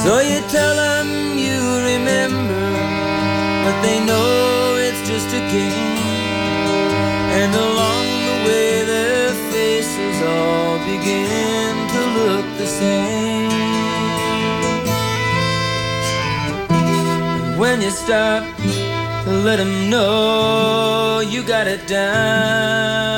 [0.04, 1.60] So you tell them you
[1.94, 2.66] remember,
[3.64, 6.02] but they know it's just a game.
[7.40, 13.47] And along the way, their faces all begin to look the same.
[17.58, 18.44] When you stop
[19.24, 23.18] to let them know you got it down.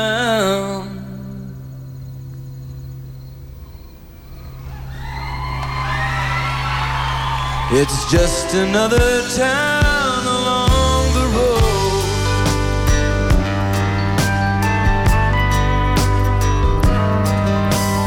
[7.71, 12.03] It's just another town along the road.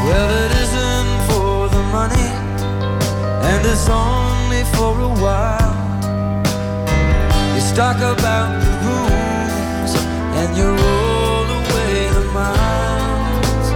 [0.05, 2.29] Well, it isn't for the money,
[3.49, 5.62] and it's only for a while
[7.75, 9.95] talk about the rooms
[10.37, 13.67] and you roll away the miles.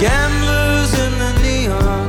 [0.00, 2.08] Gamblers in the neon,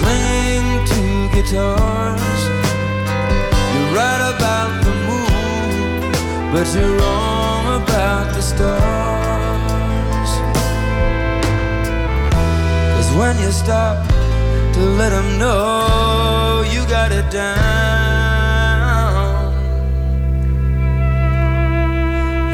[0.00, 1.02] cling to
[1.34, 2.40] guitars.
[3.72, 6.12] You're right about the moon,
[6.52, 10.30] but you're wrong about the stars.
[12.92, 14.09] Cause when you stop
[14.80, 17.52] to let them know you got it down,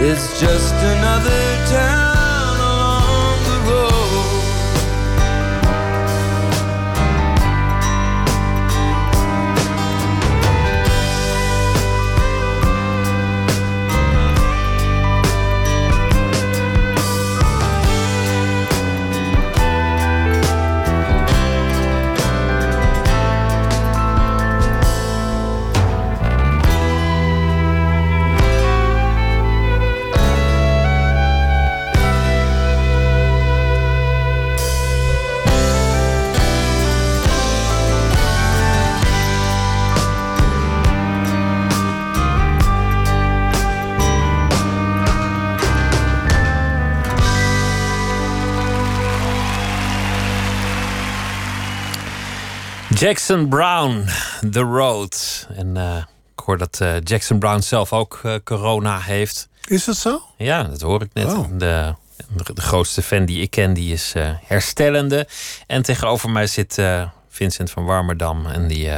[0.01, 2.06] it's just another town
[52.99, 54.05] Jackson Brown,
[54.51, 55.47] The Road.
[55.57, 55.97] En eh,
[56.37, 59.49] ik hoor dat eh, Jackson Brown zelf ook eh, corona heeft.
[59.65, 60.23] Is dat zo?
[60.37, 61.27] Ja, dat hoor ik net.
[61.27, 61.49] Oh.
[61.59, 61.95] De,
[62.55, 65.29] de grootste fan die ik ken, die is herstellende.
[65.67, 66.83] En tegenover mij zit
[67.29, 68.47] Vincent van Warmerdam.
[68.47, 68.91] En die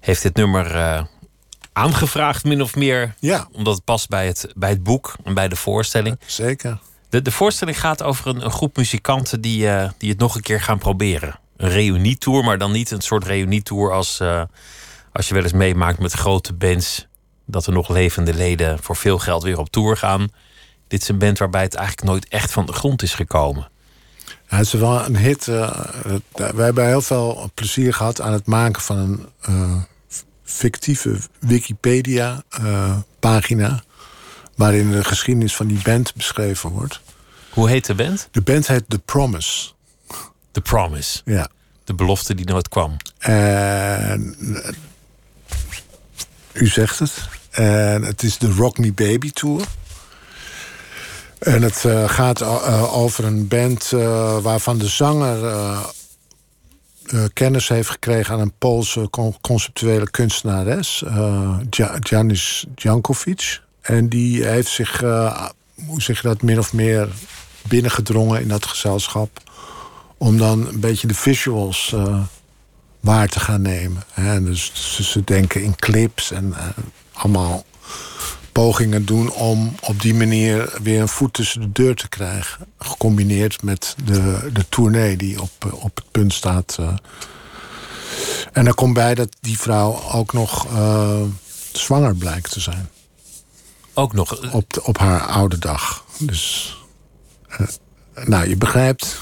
[0.00, 1.06] heeft dit nummer
[1.72, 3.14] aangevraagd, min of meer.
[3.18, 6.18] Ja, Omdat het past bij het, bij het boek en bij de voorstelling.
[6.26, 6.78] zeker.
[7.08, 10.60] De, de voorstelling gaat over een, een groep muzikanten die, die het nog een keer
[10.60, 11.42] gaan proberen.
[11.64, 14.42] Een reunietour, maar dan niet een soort reunietour als, eh,
[15.12, 17.06] als je wel eens meemaakt met grote bands.
[17.46, 20.28] Dat er nog levende leden voor veel geld weer op tour gaan.
[20.88, 23.68] Dit is een band waarbij het eigenlijk nooit echt van de grond is gekomen.
[24.48, 25.48] Ja, het is wel een hit.
[25.48, 29.82] eh, het- wij hebben heel veel plezier gehad aan het maken van een eh,
[30.44, 33.82] fictieve Wikipedia-pagina.
[34.56, 37.00] waarin de geschiedenis van die band beschreven wordt.
[37.50, 38.28] Hoe heet de band?
[38.30, 39.72] De band heet The Promise.
[40.54, 41.20] The Promise.
[41.24, 41.48] Ja.
[41.84, 42.96] De belofte die nooit kwam.
[43.18, 44.12] Eh,
[46.52, 47.28] u zegt het.
[47.50, 49.64] En het is de Rock Me Baby Tour.
[51.38, 53.88] En het eh, gaat eh, over een band
[54.42, 55.56] waarvan de zanger
[57.32, 61.02] kennis heeft gekregen aan een Poolse con- conceptuele kunstenares,
[61.70, 63.60] Ja- Janis Jankovic.
[63.80, 65.00] En die heeft zich,
[65.86, 67.08] hoe zeg je dat, min of meer
[67.68, 69.42] binnengedrongen in dat gezelschap.
[70.18, 72.20] Om dan een beetje de visuals eh,
[73.00, 74.02] waar te gaan nemen.
[74.12, 74.42] Hè.
[74.42, 76.66] Dus ze, ze denken in clips en eh,
[77.12, 77.64] allemaal
[78.52, 82.66] pogingen doen om op die manier weer een voet tussen de deur te krijgen.
[82.78, 86.78] Gecombineerd met de, de tournee die op, eh, op het punt staat.
[88.52, 90.66] En er komt bij dat die vrouw ook nog
[91.72, 92.88] zwanger blijkt te zijn.
[93.94, 94.52] Ook nog.
[94.52, 96.04] Op, op haar oude dag.
[96.18, 96.76] Dus,
[98.24, 99.20] nou, je begrijpt.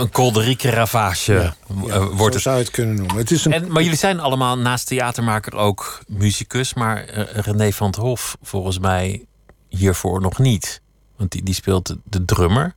[0.00, 1.50] Een kolderieke ravage eh,
[1.86, 2.42] Ja, wordt het.
[2.42, 3.16] zou het kunnen noemen.
[3.16, 6.74] Het is een, En, maar jullie zijn allemaal naast theatermaker ook muzikus.
[6.74, 9.24] Maar eh, René van het Hof volgens mij
[9.68, 10.80] hiervoor nog niet.
[11.16, 12.74] Want die, die speelt de, drummer.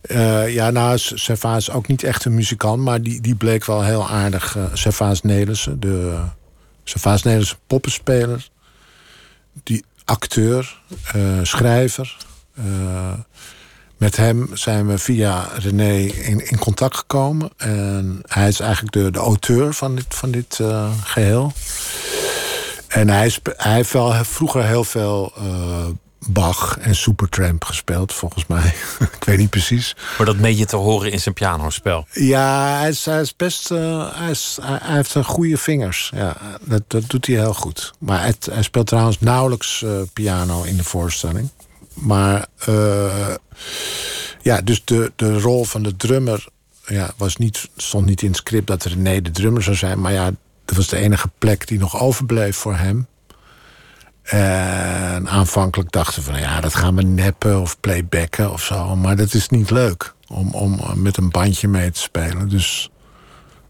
[0.00, 3.64] Eh, ja, nou, S- Servaas is ook niet echt een muzikant, maar die, die bleek
[3.64, 4.56] wel heel aardig.
[4.56, 6.20] Uh, Servaas Nelissen, de
[6.84, 8.48] Servaas Nelissen poppenspeler,
[9.62, 10.80] die acteur,
[11.42, 12.16] schrijver.
[14.02, 17.50] Met hem zijn we via René in, in contact gekomen.
[17.56, 21.52] En hij is eigenlijk de, de auteur van dit, van dit eh, geheel.
[22.88, 25.86] En hij, spe- hij heeft wel vroeger heel veel eh,
[26.26, 28.74] Bach en Supertramp gespeeld, volgens mij.
[29.18, 29.96] Ik weet niet precies.
[30.16, 32.06] Maar dat meet je te horen in zijn pianospel.
[32.12, 33.70] Ja, hij is, hij is best.
[33.70, 36.10] eh, hij, is, hij, hij heeft een goede vingers.
[36.14, 37.92] Ja, dat, dat doet hij heel goed.
[37.98, 41.48] Maar het, hij speelt trouwens nauwelijks piano in de voorstelling.
[41.94, 43.34] Maar eh,
[44.42, 46.48] ja, dus de, de rol van de drummer
[46.86, 50.00] ja, was niet, stond niet in het script dat René de drummer zou zijn.
[50.00, 50.30] Maar ja,
[50.64, 53.06] dat was de enige plek die nog overbleef voor hem.
[54.22, 58.96] En aanvankelijk dachten we van ja, dat gaan we neppen of playbacken of zo.
[58.96, 62.48] Maar dat is niet leuk om, om met een bandje mee te spelen.
[62.48, 62.90] Dus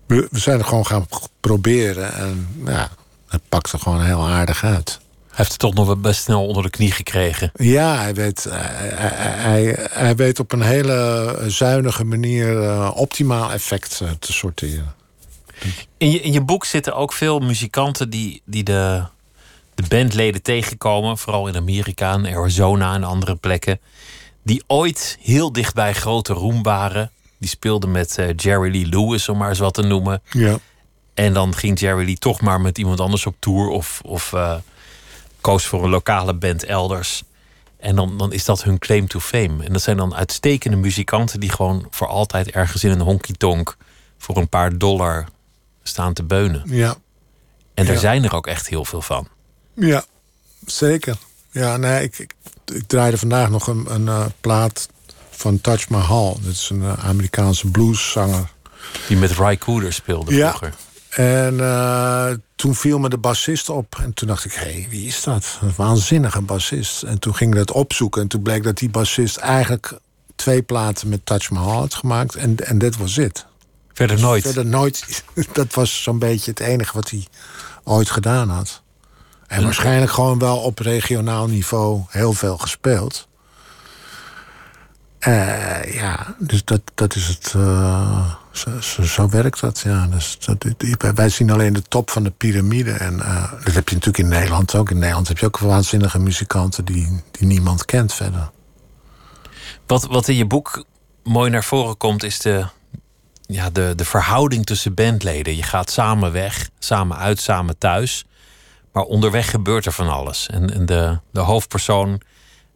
[0.07, 1.07] we, we zijn er gewoon gaan
[1.41, 2.13] proberen.
[2.15, 2.91] En ja,
[3.29, 5.01] het pakte gewoon heel aardig uit.
[5.33, 7.51] Hij heeft het toch nog wel best snel onder de knie gekregen.
[7.55, 13.53] Ja, hij weet, hij, hij, hij, hij weet op een hele zuinige manier eh, optimaal
[13.53, 14.95] effect eh, te sorteren.
[15.97, 19.03] In je, in je boek zitten ook veel muzikanten die, die de,
[19.75, 21.19] de bandleden tegenkomen.
[21.19, 23.81] Vooral in Amerika en Arizona en andere plekken.
[24.43, 27.11] Die ooit heel dicht bij grote roem waren.
[27.39, 30.23] Die speelden met eh, Jerry Lee Lewis, om maar eens wat te noemen.
[30.31, 30.59] Ja.
[31.15, 34.33] En dan ging Jerry Lee toch maar met iemand anders op tour of, of
[35.43, 37.23] koos voor een lokale band elders.
[37.79, 39.65] En dan, dan is dat hun claim to fame.
[39.65, 43.77] En dat zijn dan uitstekende muzikanten die gewoon voor altijd ergens in een honky-tonk
[44.19, 45.27] voor een paar dollar
[45.83, 46.63] staan te beunen.
[46.67, 46.95] Ja.
[47.75, 47.99] En er Ja.
[48.01, 49.29] zijn er ook echt heel veel van.
[49.75, 50.05] Ja,
[50.67, 51.17] zeker.
[51.51, 52.35] Ja, nee, ik, ik,
[52.75, 54.89] ik draaide vandaag nog een, een eh, plaat
[55.31, 56.39] van Touch Mahal.
[56.43, 58.51] Dat is een eh, Amerikaanse blueszanger.
[59.09, 60.49] Die met Ry Cooder speelde Ja.
[60.49, 60.75] vroeger.
[61.13, 63.99] En eh, toen viel me de bassist op.
[64.03, 65.59] En toen dacht ik, hé, hey, wie is dat?
[65.61, 67.03] Een waanzinnige bassist.
[67.03, 68.23] En toen ging ik dat opzoeken.
[68.23, 69.93] En toen bleek dat die bassist eigenlijk
[70.37, 72.35] twee platen met Touch Mahal had gemaakt.
[72.35, 73.47] En, en dit was het.
[73.93, 74.43] Verder nooit.
[74.43, 75.25] Verder nooit.
[75.53, 77.27] Dat was zo'n beetje het enige wat hij
[77.85, 78.83] ooit gedaan had.
[79.47, 83.29] En waarschijnlijk gewoon wel op regionaal niveau heel veel gespeeld.
[85.19, 87.53] Eh, ja, dus dat, dat is het.
[87.57, 90.07] eh, zo, zo, werkt dat, ja.
[90.07, 90.39] Dus
[91.15, 92.91] wij zien alleen de top van de piramide.
[92.91, 94.91] En eh, dat heb je natuurlijk in Nederland ook.
[94.91, 98.51] In Nederland heb je ook waanzinnige muzikanten die, die niemand kent verder.
[99.87, 100.85] Wat, wat in je boek
[101.23, 102.67] mooi naar voren komt, is de,
[103.47, 105.57] ja, de, de verhouding tussen bandleden.
[105.57, 108.25] Je gaat samen weg, samen uit, samen thuis.
[108.93, 110.47] Maar onderweg gebeurt er van alles.
[110.47, 112.21] En, en de, de hoofdpersoon,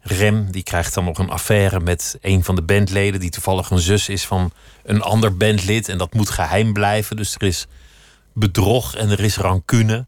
[0.09, 3.79] Rem, die krijgt dan nog een affaire met een van de bandleden, die toevallig een
[3.79, 4.51] zus is van
[4.83, 5.89] een ander bandlid.
[5.89, 7.15] En dat moet geheim blijven.
[7.15, 7.67] Dus er is
[8.33, 10.05] bedrog en er is rancune.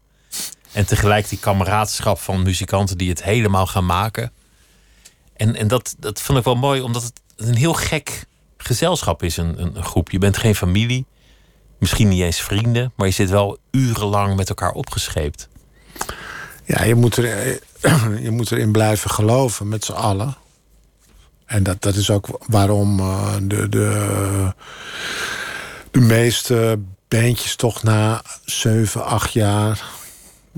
[0.72, 4.32] En tegelijk die kameraadschap van muzikanten die het helemaal gaan maken.
[5.36, 8.26] En, en dat, dat vond ik wel mooi, omdat het een heel gek
[8.56, 10.10] gezelschap is, een, een, groep.
[10.10, 11.06] Je bent geen familie,
[11.78, 15.48] misschien niet eens vrienden, maar je zit wel urenlang met elkaar opgescheept.
[16.64, 17.60] Ja, je moet, er,
[18.22, 20.36] je moet erin blijven geloven met z'n allen.
[21.46, 24.52] En dat, dat is ook waarom uh, de, de,
[25.90, 26.78] de meeste
[27.08, 29.98] bandjes toch na zeven, acht jaar...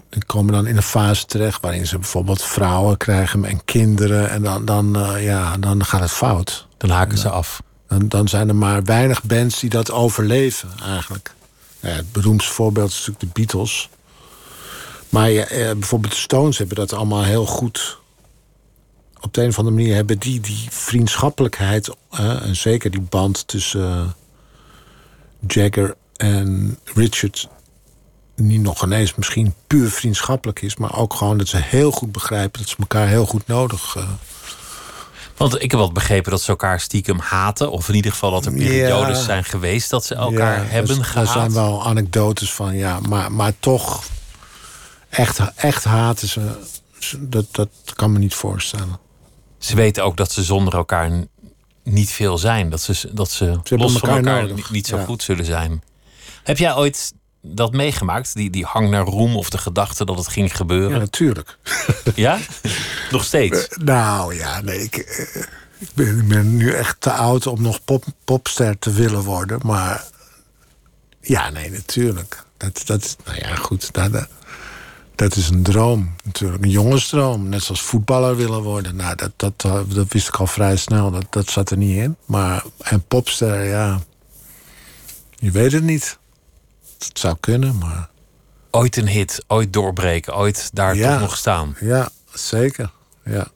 [0.09, 4.31] Die komen dan in een fase terecht waarin ze bijvoorbeeld vrouwen krijgen en kinderen.
[4.31, 6.67] En dan, dan, uh, ja, dan gaat het fout.
[6.77, 7.63] Dan haken ze af.
[7.89, 11.35] Dan, dan zijn er maar weinig bands die dat overleven eigenlijk.
[11.81, 13.89] Ja, het beroemdste voorbeeld is natuurlijk de Beatles.
[15.13, 17.99] Maar eh, bijvoorbeeld de Stones hebben dat allemaal heel goed.
[19.21, 21.89] Op de een of andere manier hebben die die vriendschappelijkheid...
[22.21, 24.15] Uh, en zeker die band tussen
[25.41, 27.49] uh, Jagger en Richard...
[28.37, 30.77] niet nog ineens misschien puur vriendschappelijk is...
[30.77, 32.61] maar ook gewoon dat ze heel goed begrijpen...
[32.61, 34.09] dat ze elkaar heel goed nodig uh,
[35.37, 37.71] want ik heb wel begrepen dat ze elkaar stiekem haten.
[37.71, 39.25] Of in ieder geval dat er periodes ja.
[39.25, 41.27] zijn geweest dat ze elkaar ja, hebben er, gehaat.
[41.27, 43.01] Er zijn wel anekdotes van, ja.
[43.09, 44.03] Maar, maar toch,
[45.13, 46.59] echt, echt haten ze.
[47.19, 48.99] Dat, dat kan me niet voorstellen.
[49.59, 51.25] Ze weten ook dat ze zonder elkaar
[51.83, 52.71] niet veel zijn.
[52.71, 54.71] Dat ze, dat ze, ze los elkaar van elkaar nodig.
[54.71, 55.05] niet, zo ja.
[55.05, 55.83] goed zullen zijn.
[56.43, 58.35] Heb jij ooit dat meegemaakt?
[58.35, 60.91] Die, die hang naar roem of de gedachte dat het ging gebeuren?
[60.91, 61.59] Ja, natuurlijk.
[62.15, 62.39] Ja?
[63.11, 63.69] Nog steeds?
[63.71, 64.83] Uh, nou ja, nee.
[64.83, 65.43] Ik, uh,
[65.79, 69.61] ik, ben, ik, ben, nu echt te oud om nog pop, popster te willen worden.
[69.63, 70.05] Maar
[71.21, 72.45] ja, nee, natuurlijk.
[72.57, 73.93] Dat, dat, nou ja, goed.
[73.93, 74.29] Dat, dat
[75.37, 76.63] is een droom natuurlijk.
[76.63, 77.49] Een jongensdroom.
[77.49, 78.97] Net zoals voetballer willen worden.
[78.97, 79.61] Nou, dat, dat,
[79.95, 81.11] dat wist ik al vrij snel.
[81.11, 82.17] Dat, dat zat er niet in.
[82.25, 84.01] Maar en popster, ja.
[85.35, 86.19] Je weet het niet.
[86.99, 88.11] Het zou kunnen, maar...
[88.75, 91.77] Ooit een hit, ooit doorbreken, ooit daar ja, toch nog staan.
[91.81, 92.91] Ja, zeker.
[93.25, 93.49] Ja.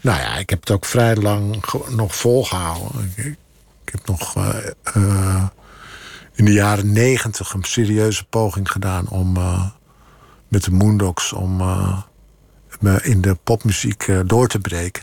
[0.00, 3.12] Nou ja, ik heb het ook vrij lang nog volgehouden.
[3.16, 3.36] Ik,
[3.84, 4.56] ik heb nog uh,
[4.96, 5.44] uh,
[6.34, 9.66] in de jaren negentig een serieuze poging gedaan om uh,
[10.52, 11.56] met de Moondogs om
[12.80, 15.02] me in de popmuziek door te breken.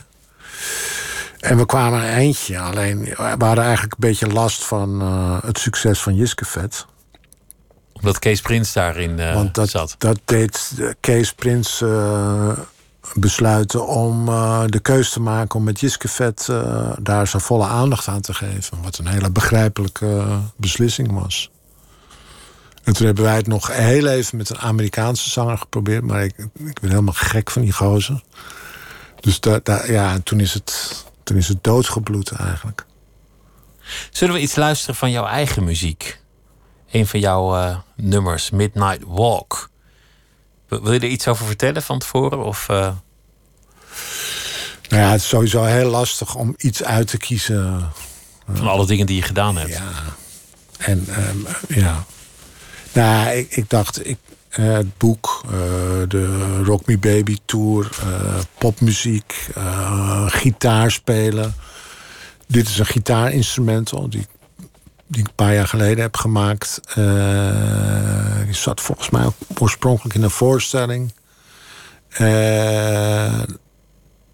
[1.40, 2.58] En we kwamen een eindje.
[2.58, 5.00] Alleen we hadden eigenlijk een beetje last van
[5.44, 6.86] het succes van Jiskevet
[8.00, 9.94] omdat Kees Prins daarin uh, Want dat, zat.
[9.98, 12.52] dat deed Kees Prins uh,
[13.14, 16.48] besluiten om uh, de keus te maken om met Jiskevet
[16.98, 18.82] daar zijn volle aandacht aan te geven.
[18.82, 20.24] Wat een hele begrijpelijke
[20.56, 21.50] beslissing was.
[22.90, 26.34] En toen hebben wij het nog heel even met een Amerikaanse zanger geprobeerd, maar ik,
[26.38, 28.22] ik ben helemaal gek van die gozer.
[29.20, 32.86] Dus da, da, ja, toen is, het, toen is het doodgebloed eigenlijk.
[34.10, 36.20] Zullen we iets luisteren van jouw eigen muziek?
[36.90, 39.70] een van jouw uh, nummers, Midnight Walk.
[40.68, 42.44] Wil je er iets over vertellen van tevoren?
[42.44, 42.76] Of, uh...
[44.88, 47.92] Nou ja, het is sowieso heel lastig om iets uit te kiezen.
[48.52, 49.72] Van alle dingen die je gedaan hebt.
[49.72, 49.92] Ja.
[50.78, 52.04] En um, ja.
[52.92, 54.18] Nou, ik, dacht, ik,
[54.58, 55.44] uh, het boek,
[56.08, 57.88] de Rock Me Baby Tour,
[58.58, 59.48] popmuziek,
[60.26, 61.54] gitaar spelen.
[62.46, 64.26] Dit is een gitaarinstrumental die
[65.10, 66.80] die ik een paar jaar geleden heb gemaakt.
[68.44, 69.26] Die zat volgens mij
[69.58, 71.12] oorspronkelijk in een voorstelling.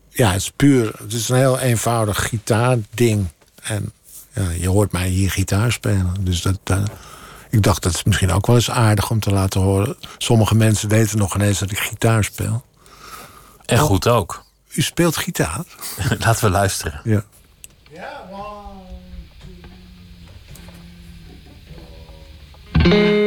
[0.09, 0.92] Ja, het is puur.
[0.98, 3.26] Het is een heel eenvoudig gitaarding.
[3.62, 3.92] En
[4.32, 6.14] ja, je hoort mij hier gitaar spelen.
[6.20, 6.59] Dus dat,
[7.51, 9.97] ik dacht dat is misschien ook wel eens aardig om te laten horen.
[10.18, 12.64] Sommige mensen weten nog ineens dat ik gitaar speel.
[13.66, 14.44] En goed ook.
[14.68, 15.64] U speelt gitaar?
[16.24, 17.01] Laten we luisteren.
[17.05, 17.24] Ja.
[17.92, 18.76] Ja, one,
[22.82, 23.25] two,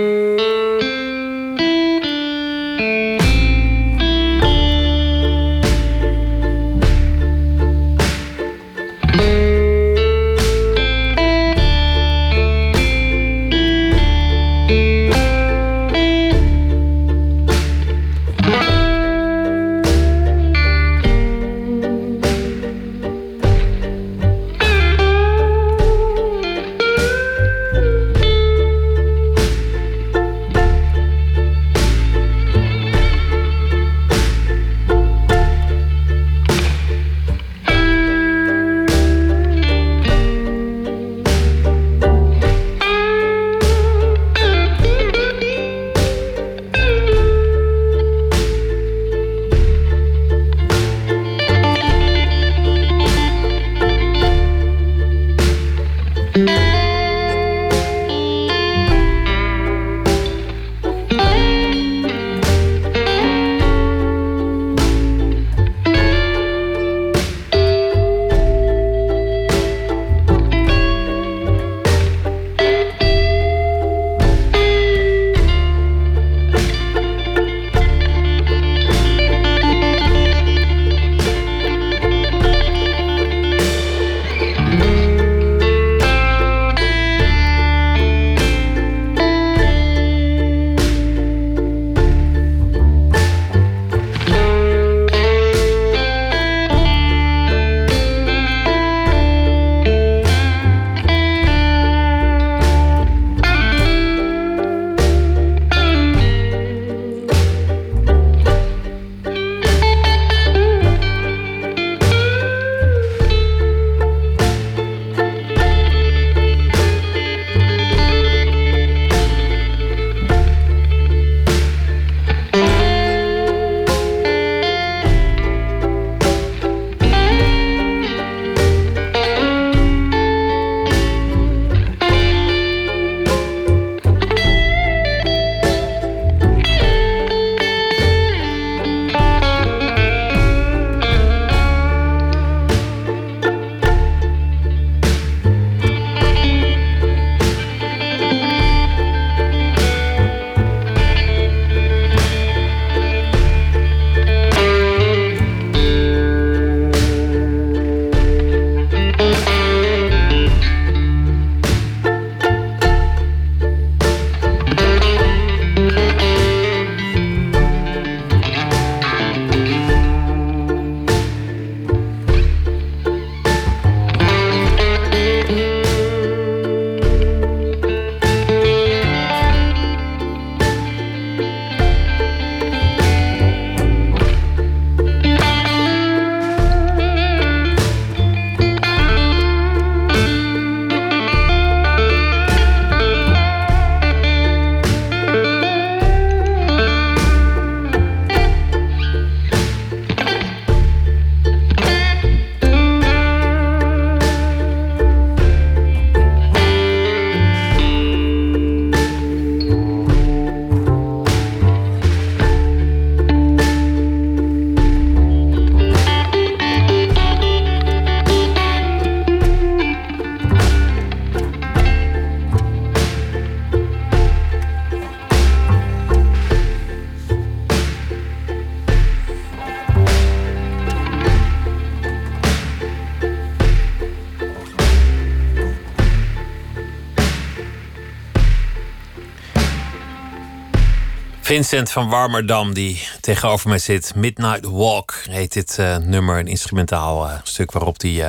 [241.50, 244.16] Vincent van Warmerdam, die tegenover mij zit.
[244.16, 246.40] Midnight Walk heet dit uh, nummer.
[246.40, 248.28] Een instrumentaal uh, stuk waarop hij uh,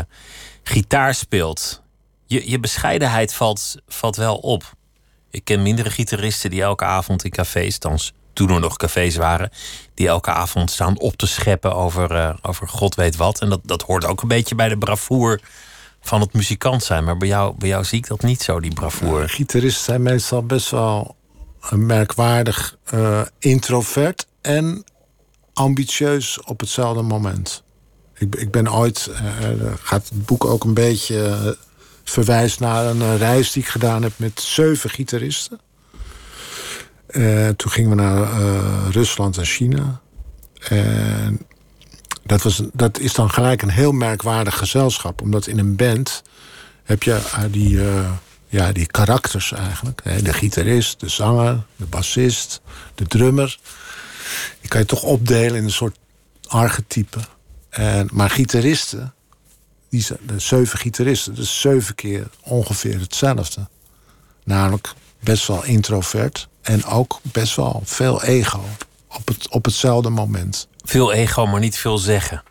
[0.63, 1.83] gitaar speelt.
[2.27, 4.75] Je, je bescheidenheid valt, valt wel op.
[5.31, 9.51] Ik ken mindere gitaristen die elke avond in cafés, thans toen er nog cafés waren,
[9.95, 13.41] die elke avond staan op te scheppen over, over god weet wat.
[13.41, 15.41] En dat, dat hoort ook een beetje bij de bravoer
[16.01, 17.05] van het muzikant zijn.
[17.05, 19.29] Maar bij jou, bij jou zie ik dat niet zo, die bravoure.
[19.29, 21.19] Gitaristen zijn meestal best wel
[21.71, 24.85] merkwaardig eh, introvert en
[25.53, 27.63] ambitieus op hetzelfde moment.
[28.15, 31.57] Ik, ik ben ooit, uh, gaat het boek ook een beetje
[32.05, 35.61] verwijst naar een reis die ik gedaan heb met zeven gitaristen.
[37.57, 38.29] toen gingen we naar
[38.91, 40.01] Rusland en China.
[40.69, 41.47] En
[42.23, 45.21] dat, was, dat is dan gelijk een heel merkwaardig gezelschap.
[45.21, 46.23] Omdat in een band
[46.83, 47.81] heb je die,
[48.51, 50.25] ja, die karakters eigenlijk.
[50.25, 52.61] De gitarist, de zanger, de bassist,
[52.95, 53.59] de drummer.
[54.61, 55.99] Die kan je toch opdelen in een soort
[56.47, 57.19] archetype.
[57.69, 59.15] En, maar gitaristen,
[59.89, 63.69] die zijn, de zeven gitaristen, dus zeven keer ongeveer hetzelfde.
[64.45, 68.65] Namelijk best wel introvert en ook best wel veel ego
[69.09, 70.69] op, het, op hetzelfde moment.
[70.85, 72.43] Veel ego, maar niet veel zeggen.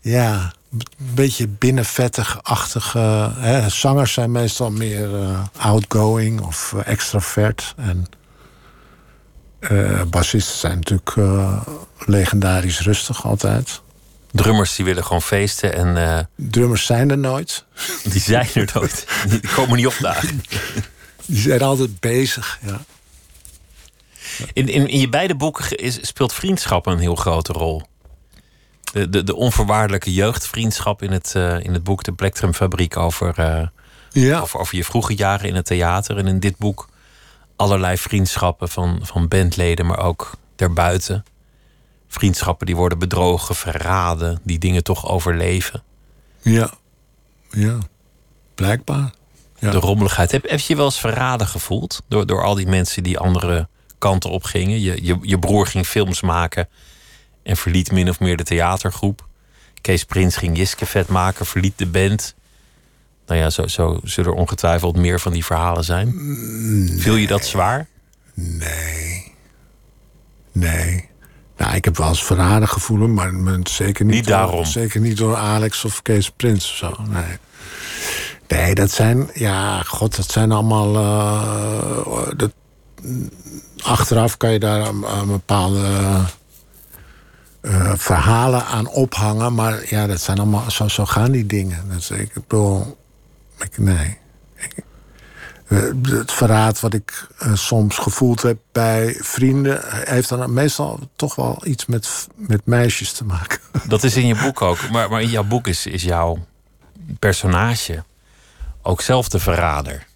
[0.00, 3.32] Ja, een beetje binnenvettig-achtige.
[3.36, 3.68] Hè.
[3.68, 7.74] Zangers zijn meestal meer uh, outgoing of uh, extravert.
[7.76, 8.06] En
[9.60, 11.16] uh, bassisten zijn natuurlijk
[11.98, 13.82] legendarisch rustig altijd.
[14.30, 16.28] Drummers die willen gewoon feesten en...
[16.36, 17.64] Drummers zijn er nooit.
[18.02, 19.06] Die zijn er nooit.
[19.28, 20.42] Die komen niet opdagen.
[21.26, 22.84] Die zijn altijd bezig, ja.
[24.52, 27.82] In, in, in je beide boeken is, speelt vriendschap een heel grote rol
[28.94, 33.66] de, de, de onvoorwaardelijke jeugdvriendschap in het, uh, in het boek De Plektrumfabriek over, uh,
[34.10, 34.40] ja.
[34.40, 36.16] over, over je vroege jaren in het theater.
[36.16, 36.88] En in dit boek
[37.56, 41.24] allerlei vriendschappen van, van bandleden, maar ook daarbuiten.
[42.08, 45.82] Vriendschappen die worden bedrogen, verraden, die dingen toch overleven.
[46.40, 46.70] Ja,
[47.50, 47.78] ja,
[48.54, 49.12] blijkbaar.
[49.58, 49.70] Ja.
[49.70, 50.30] De rommeligheid.
[50.30, 53.68] Heb, heb je je wel eens verraden gevoeld door, door al die mensen die andere
[53.98, 54.80] kanten op gingen?
[54.80, 56.68] Je, je, je broer ging films maken
[57.44, 59.26] en verliet min of meer de theatergroep.
[59.80, 62.34] Kees Prins ging Jiske vet maken, verliet de band.
[63.26, 66.12] Nou ja, zo, zo zullen er ongetwijfeld meer van die verhalen zijn.
[66.84, 67.00] Nee.
[67.00, 67.86] Viel je dat zwaar?
[68.34, 69.32] Nee.
[70.52, 71.08] Nee.
[71.56, 74.54] Nou, ik heb wel eens verraden gevoelen, maar, zeker niet, niet daarom.
[74.54, 76.96] Door, zeker niet door Alex of Kees Prins of zo.
[77.08, 77.38] Nee.
[78.48, 80.94] Nee, dat zijn, ja, god, dat zijn allemaal.
[80.94, 82.52] Uh, dat,
[83.82, 86.24] achteraf kan je daar een, een bepaalde uh,
[87.96, 89.54] verhalen aan ophangen.
[89.54, 91.90] Maar ja, dat zijn allemaal, zo, zo gaan die dingen.
[91.96, 92.98] Is, ik bedoel,
[93.58, 94.18] ik, nee.
[96.02, 99.80] Het verraad wat ik uh, soms gevoeld heb bij vrienden...
[99.84, 103.58] heeft dan meestal toch wel iets met, met meisjes te maken.
[103.88, 104.90] Dat is in je boek ook.
[104.90, 106.46] Maar, maar in jouw boek is, is jouw
[107.18, 108.04] personage
[108.82, 110.06] ook zelf de verrader.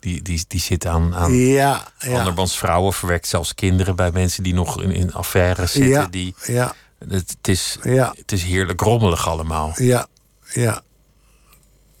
[0.00, 2.18] Die, die, die zit aan, aan ja, ja.
[2.18, 5.90] andermans vrouwen, verwekt zelfs kinderen bij mensen die nog in, in affaires zitten.
[5.90, 6.74] Ja, die, ja.
[6.98, 8.14] Het, het, is, ja.
[8.16, 9.72] het is heerlijk rommelig allemaal.
[9.76, 10.06] Ja,
[10.52, 10.82] ja.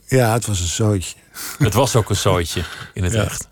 [0.06, 1.14] Ja, het was een zootje.
[1.58, 3.24] Het was ook een zootje in het ja.
[3.24, 3.48] echt.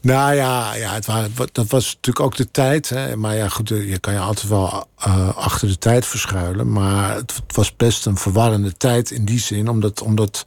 [0.00, 2.88] Nou ja, ja het was, dat was natuurlijk ook de tijd.
[2.88, 3.16] Hè.
[3.16, 6.72] Maar ja, goed, je kan je altijd wel uh, achter de tijd verschuilen.
[6.72, 10.02] Maar het, het, was best een verwarrende tijd in die zin, omdat.
[10.02, 10.44] omdat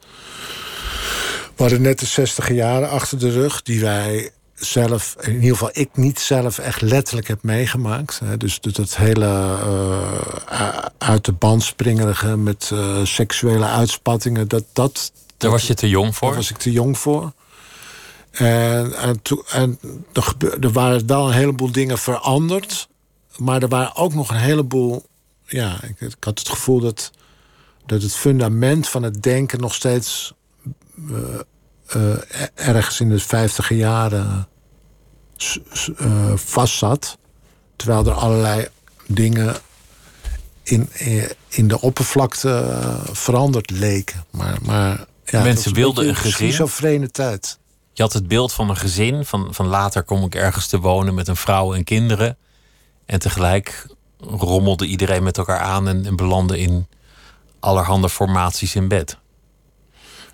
[1.58, 5.70] we hadden net de 60 jaren achter de rug, die wij zelf, in ieder geval
[5.72, 8.20] ik niet zelf echt letterlijk heb meegemaakt.
[8.38, 9.26] Dus dat hele
[10.50, 15.12] uh, uit de band springerige met uh, seksuele uitspattingen, dat, dat.
[15.36, 16.28] Daar was je te jong voor?
[16.28, 17.32] Daar was ik te jong voor.
[18.30, 19.78] En, en, to, en
[20.12, 22.88] er, gebeurde, er waren wel een heleboel dingen veranderd.
[23.36, 25.04] Maar er waren ook nog een heleboel.
[25.44, 27.10] Ja, ik, ik had het gevoel dat,
[27.86, 30.32] dat het fundament van het denken nog steeds
[31.06, 31.40] uh,
[31.96, 32.14] uh,
[32.54, 34.48] ergens in de vijftiger jaren
[36.00, 37.18] uh, vastzat.
[37.76, 38.68] Terwijl er allerlei
[39.06, 39.56] dingen
[40.62, 40.88] in,
[41.48, 42.80] in de oppervlakte
[43.12, 44.24] veranderd leken.
[44.30, 46.68] Maar, maar ja, mensen wilden een gezin.
[46.68, 47.58] Vreemde tijd.
[47.92, 49.24] Je had het beeld van een gezin.
[49.24, 52.36] Van, van later kom ik ergens te wonen met een vrouw en kinderen.
[53.06, 53.86] En tegelijk
[54.20, 56.86] rommelde iedereen met elkaar aan en, en belandde in
[57.60, 59.18] allerhande formaties in bed.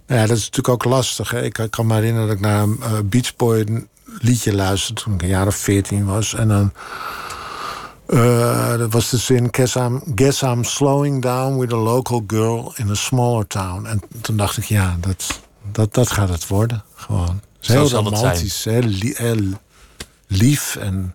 [0.07, 1.31] Nou ja, dat is natuurlijk ook lastig.
[1.31, 1.43] Hè?
[1.43, 5.23] Ik kan me herinneren dat ik naar een uh, Beach Boy liedje luisterde toen ik
[5.23, 6.35] een jaar of veertien was.
[6.35, 6.73] En dan.
[8.09, 12.73] Uh, dat was de zin: guess I'm, guess I'm slowing down with a local girl
[12.77, 13.87] in a smaller town.
[13.87, 15.41] En toen dacht ik, ja, dat,
[15.73, 16.85] dat, dat gaat het worden.
[16.95, 17.41] Gewoon.
[17.59, 19.43] Het heel romantisch, heel, heel,
[20.27, 20.77] lief.
[20.77, 21.15] En,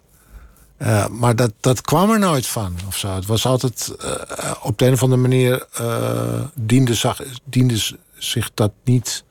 [0.78, 2.76] uh, maar dat, dat kwam er nooit van.
[2.88, 3.16] Of zo.
[3.16, 5.66] Het was altijd uh, op de een of andere manier
[6.56, 7.80] diende, zag, diende
[8.20, 9.24] zich dat niet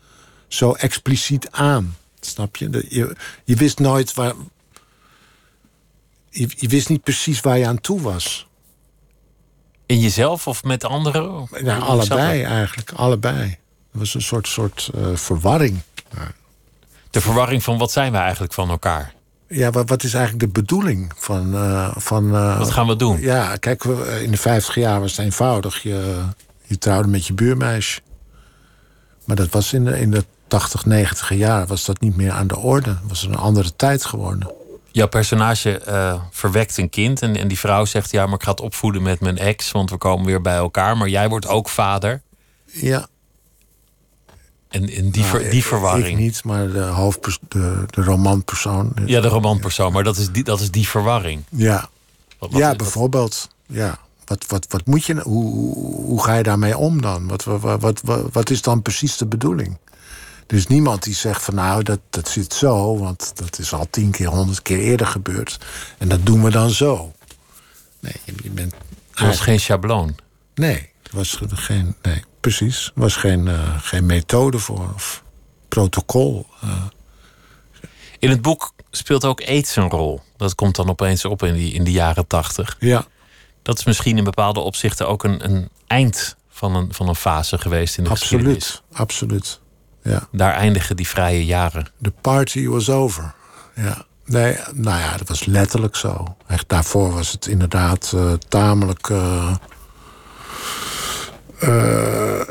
[0.48, 1.96] zo expliciet aan.
[2.20, 2.84] Snap je?
[2.88, 4.34] Je, je wist nooit waar.
[6.30, 8.46] Je, je, wist niet precies waar je aan toe was.
[9.86, 11.48] In jezelf of met anderen?
[11.62, 12.92] Ja, allebei eigenlijk.
[12.92, 13.48] Allebei.
[13.90, 15.80] Het was een soort, soort eh, verwarring.
[17.10, 19.14] De verwarring van wat zijn we eigenlijk van elkaar?
[19.48, 21.54] Ja, wat, wat is eigenlijk de bedoeling van...
[21.54, 23.20] eh, van eh, Wat gaan we doen?
[23.20, 23.84] Ja, kijk,
[24.22, 25.82] in de 50 jaar was het eenvoudig.
[25.82, 26.24] Je,
[26.64, 28.00] je trouwde met je buurmeisje.
[29.28, 32.46] Maar dat was in de, in de 80, 90 jaar was dat niet meer aan
[32.46, 32.90] de orde.
[32.90, 34.50] Het was een andere tijd geworden.
[34.92, 38.50] Jouw personage eh, verwekt een kind en, en die vrouw zegt: Ja, maar ik ga
[38.50, 40.96] het opvoeden met mijn ex, want we komen weer bij elkaar.
[40.96, 42.22] Maar jij wordt ook vader.
[42.64, 43.06] Ja,
[44.68, 46.06] En in die, nou, ver- die ik- verwarring.
[46.18, 48.92] Ik niet, maar de hoofdpers de, de romanpersoon.
[49.04, 51.42] Ja, de romanpersoon, maar dat is die, dat is die verwarring.
[51.48, 51.88] Ja,
[52.38, 53.48] Wat- wat- ja bijvoorbeeld.
[53.66, 53.98] Ja.
[54.28, 55.74] Wat, wat, wat moet je, hoe,
[56.04, 57.28] hoe, ga je daarmee om dan?
[57.28, 58.00] Wat, wat, wat,
[58.32, 59.78] wat, is dan precies de bedoeling?
[60.46, 63.86] Er is niemand die zegt van nou, dat, dat zit zo, want dat is al
[63.90, 65.58] tien keer, honderd keer eerder gebeurd.
[65.98, 67.12] En dat doen we dan zo.
[68.00, 68.12] Nee,
[68.42, 68.74] je, bent.
[69.14, 70.16] Er was geen schabloon.
[70.54, 71.94] Nee, er was geen.
[72.02, 72.86] Nee, precies.
[72.94, 75.22] Er was geen, eh, geen methode voor of
[75.68, 76.46] protocol.
[76.60, 76.84] eh.
[78.18, 80.20] In het boek speelt ook aids een rol.
[80.36, 82.76] Dat komt dan opeens op in, die, in de jaren tachtig.
[82.78, 83.06] ja,
[83.68, 87.58] Dat is misschien in bepaalde opzichten ook een, een eind van een, van een fase
[87.58, 88.82] geweest in de geschiedenis.
[88.92, 88.98] absoluut.
[89.00, 89.60] Absoluut.
[90.02, 90.28] Ja.
[90.32, 91.88] Daar eindigen die vrije jaren.
[92.02, 93.34] The party was over.
[93.74, 94.04] Ja.
[94.24, 96.36] Nee, nou ja, dat was letterlijk zo.
[96.46, 99.10] Echt, daarvoor was het inderdaad eh, tamelijk.
[99.10, 99.54] eh,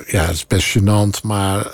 [0.08, 1.70] ja, het is best gênant, maar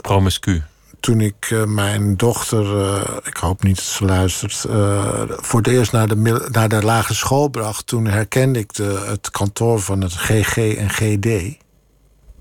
[0.00, 0.62] Promiscu.
[1.02, 5.68] Toen ik eh, mijn dochter, eh, ik hoop niet dat ze luistert, eh, voor het
[5.68, 10.00] eerst naar de, naar de lagere school bracht, toen herkende ik de, het kantoor van
[10.00, 11.56] het GG en GD.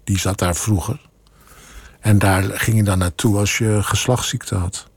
[0.03, 0.99] Die zat daar vroeger.
[1.99, 4.87] En daar ging je dan naartoe als je geslachtsziekte had.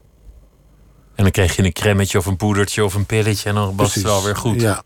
[1.15, 3.75] En dan kreeg je een cremmetje of een poedertje of een pilletje en dan was
[3.77, 3.95] Precies.
[3.95, 4.61] het wel weer goed.
[4.61, 4.83] Ja.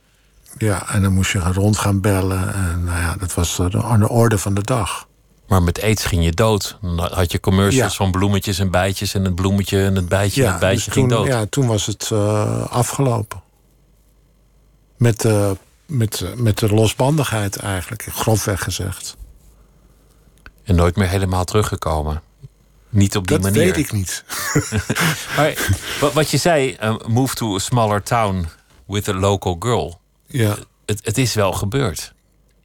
[0.59, 2.55] ja, en dan moest je rond gaan bellen.
[2.55, 5.08] En nou ja, dat was de orde van de dag.
[5.49, 6.79] Maar met aids ging je dood.
[6.81, 7.97] Dan had je commercials Ja.
[8.05, 11.09] van bloemetjes en bijtjes en het bloemetje en het bijtje en het bijtje dus ging
[11.09, 11.27] toen, dood.
[11.27, 13.43] ja, toen was het eh, afgelopen.
[14.97, 19.17] Met, de met, eh, met de losbandigheid eigenlijk, grofweg gezegd.
[20.65, 22.23] En nooit meer helemaal teruggekomen.
[22.89, 23.65] Niet op die Dat manier.
[23.65, 24.25] weet ik niet.
[25.37, 25.69] Maar
[26.01, 28.47] wat, wat je zei, eh, move to a smaller town
[28.87, 30.01] with a local girl.
[30.27, 32.13] Ja, Het, het is wel gebeurd.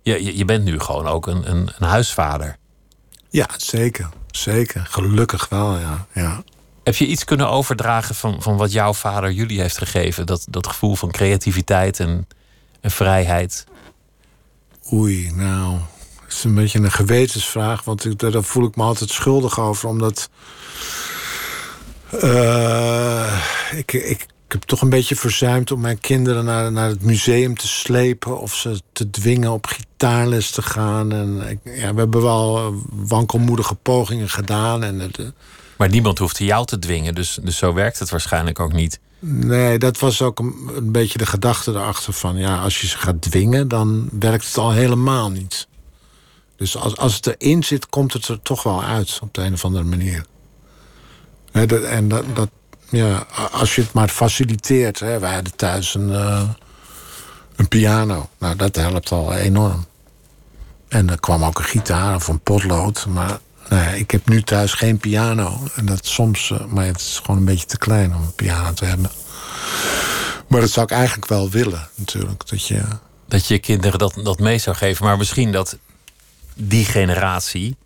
[0.01, 2.57] Je, je, je bent nu gewoon ook een, een, een huisvader.
[3.33, 4.09] Ja zeker.
[4.31, 4.87] Zeker.
[4.89, 6.07] Gelukkig wel, ja.
[6.13, 6.43] ja.
[6.83, 10.25] Heb je iets kunnen overdragen van, van wat jouw vader jullie heeft gegeven?
[10.25, 12.27] Dat, dat gevoel van creativiteit en,
[12.81, 13.65] en vrijheid.
[14.93, 15.77] Oei, nou.
[16.23, 19.89] Het is een beetje een gewetensvraag, want ik, daar voel ik me altijd schuldig over,
[19.89, 20.29] omdat.
[22.09, 23.41] eh,
[23.75, 27.67] ik, ik heb toch een beetje verzuimd om mijn kinderen naar, naar het museum te
[27.67, 31.11] slepen of ze te dwingen op gitaarles te gaan.
[31.11, 34.83] En ik, ja, we hebben wel eh, wankelmoedige pogingen gedaan.
[34.83, 35.25] En het, eh,
[35.77, 38.99] Maar niemand hoefde jou te dwingen, dus, dus zo werkt het waarschijnlijk ook niet.
[39.19, 42.37] Nee, dat was ook een, een beetje de gedachte erachter van...
[42.37, 45.67] ja, als je ze gaat dwingen, dan werkt het al helemaal niet.
[46.55, 49.53] Dus als, als het erin zit, komt het er toch wel uit op de een
[49.53, 50.25] of andere manier.
[51.51, 52.49] Dat, en dat, dat,
[52.93, 54.99] ja, als je het maar faciliteert...
[54.99, 56.49] Hè, wij hadden thuis een, eh,
[57.55, 58.29] een piano.
[58.37, 59.85] Nou, dat helpt al enorm.
[60.87, 63.05] En er kwam ook een gitaar of een potlood.
[63.05, 63.39] Maar
[63.69, 65.67] nee, ik heb nu thuis geen piano.
[65.75, 68.73] En dat soms, eh, maar het is gewoon een beetje te klein om een piano
[68.73, 69.11] te hebben.
[70.47, 72.47] Maar dat zou ik eigenlijk wel willen, natuurlijk.
[72.47, 72.81] Dat je,
[73.27, 75.05] Dat je kinderen dat, dat mee zou geven.
[75.05, 75.77] Maar misschien dat
[76.55, 77.77] die generatie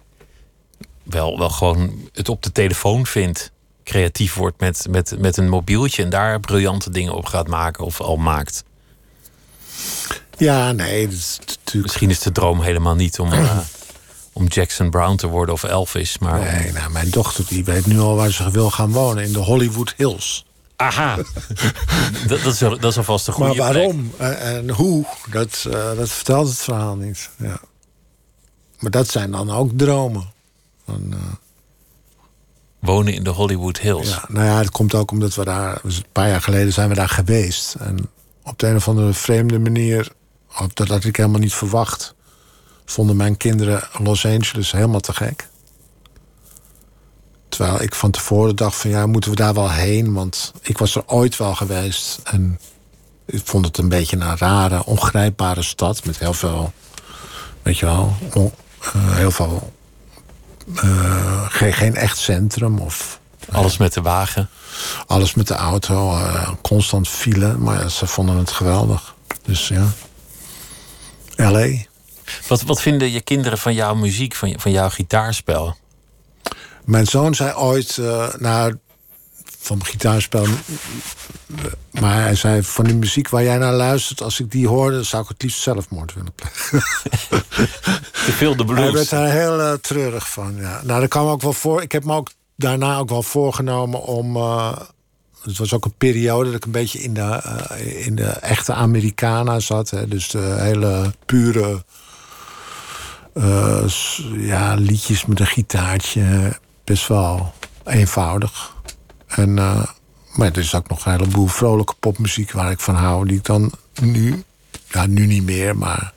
[1.03, 3.51] wel, wel gewoon het op de telefoon vindt.
[3.87, 8.01] Creatief wordt met, met, met een mobieltje en daar briljante dingen op gaat maken of
[8.01, 8.63] al maakt.
[10.37, 11.83] ja, nee, dat is natuurlijk.
[11.83, 13.57] Misschien is de droom helemaal niet om, eh,
[14.33, 16.17] om Jackson Brown te worden of Elvis.
[16.17, 19.23] Maar om- Nee, nou, mijn dochter die weet nu al waar ze wil gaan wonen,
[19.23, 20.45] in de Hollywood Hills.
[20.75, 21.15] aha,
[22.27, 25.95] dat, dat, is, dat is alvast een goede maar waarom en, en hoe, dat, eh,
[25.97, 27.29] dat vertelt het verhaal niet.
[27.37, 27.59] Ja.
[28.79, 30.31] Maar dat zijn dan ook dromen.
[30.85, 31.17] Van, eh,
[32.87, 34.09] Wonen in de Hollywood Hills.
[34.09, 35.79] Ja, nou ja, het komt ook omdat we daar...
[35.83, 37.75] Een paar jaar geleden zijn we daar geweest.
[37.75, 38.09] En
[38.43, 40.11] op de een of andere vreemde manier...
[40.59, 42.15] of dat had ik helemaal niet verwacht...
[42.85, 45.47] vonden mijn kinderen Los Angeles helemaal te gek.
[47.49, 48.89] Terwijl ik van tevoren dacht van...
[48.89, 50.13] ja, moeten we daar wel heen?
[50.13, 52.19] Want ik was er ooit wel geweest.
[52.23, 52.59] En
[53.25, 56.05] ik vond het een beetje een rare, ongrijpbare stad...
[56.05, 56.73] met heel veel,
[57.61, 58.15] weet je wel...
[58.93, 59.75] eh, heel veel...
[60.75, 63.19] eh, geen, geen echt centrum of
[63.51, 64.49] Alles met de wagen.
[65.07, 67.57] alles met de auto, eh, constant file.
[67.57, 69.15] Maar ja, ze vonden het geweldig.
[69.43, 69.87] Dus ja.
[71.35, 71.67] L.A.
[72.47, 75.75] Wat, wat vinden je kinderen van jouw muziek, van, van jouw gitaarspel?
[76.85, 78.77] Mijn zoon zei ooit, uh, nou,
[79.67, 80.45] van gitaarspel.
[81.91, 84.21] Maar hij zei, van die muziek waar jij naar luistert...
[84.21, 86.83] als ik die hoorde, zou ik het liefst zelfmoord willen plegen.
[88.25, 88.83] Te veel de blues.
[88.83, 90.81] Hij werd daar heel uh, treurig van, ja.
[90.83, 91.81] Nou, dat kwam ook wel voor.
[91.81, 94.35] Ik heb me ook daarna ook wel voorgenomen om...
[94.35, 94.77] Uh,
[95.41, 97.41] het was ook een periode dat ik een beetje in de,
[97.71, 99.89] uh, in de echte Americana zat.
[99.89, 101.83] Hè, dus de hele pure
[104.37, 106.57] ja, liedjes met een gitaartje.
[106.83, 107.53] Best wel
[107.85, 108.75] eenvoudig.
[109.27, 109.83] En, uh,
[110.33, 113.27] maar er is ook nog een heleboel vrolijke popmuziek waar ik van hou.
[113.27, 113.71] Die ik dan
[114.01, 114.43] nu,
[114.87, 116.13] ja, nu niet meer, maar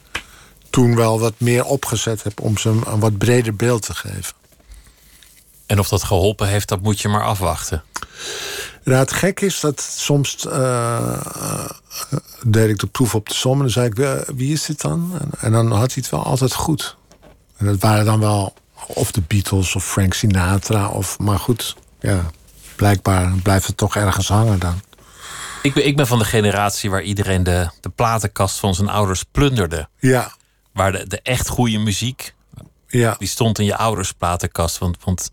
[0.70, 4.34] toen wel wat meer opgezet heb om ze een, wat breder beeld te geven.
[5.66, 7.82] En of dat geholpen heeft, dat moet je maar afwachten.
[8.84, 11.20] Ja, het gek is dat soms uh,
[12.46, 15.12] deed ik de proef op de som en dan zei ik, wie is dit dan?
[15.20, 16.96] En, en, dan had hij het wel altijd goed.
[17.56, 18.54] En dat waren dan wel
[18.86, 22.30] of de Beatles of Frank Sinatra of, maar goed, ja
[22.80, 24.80] blijkbaar blijft het toch ergens hangen dan.
[25.62, 29.22] Ik ben, ik ben van de generatie waar iedereen de, de platenkast van zijn ouders
[29.22, 29.88] plunderde.
[29.98, 30.32] Ja.
[30.72, 32.34] Waar de, de echt goede muziek,
[32.86, 33.14] ja.
[33.18, 34.78] die stond in je ouders platenkast.
[34.78, 35.30] Want, want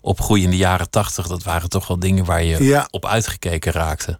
[0.00, 2.88] opgroeien in de jaren tachtig, dat waren toch wel dingen waar je ja.
[2.90, 4.18] op uitgekeken raakte.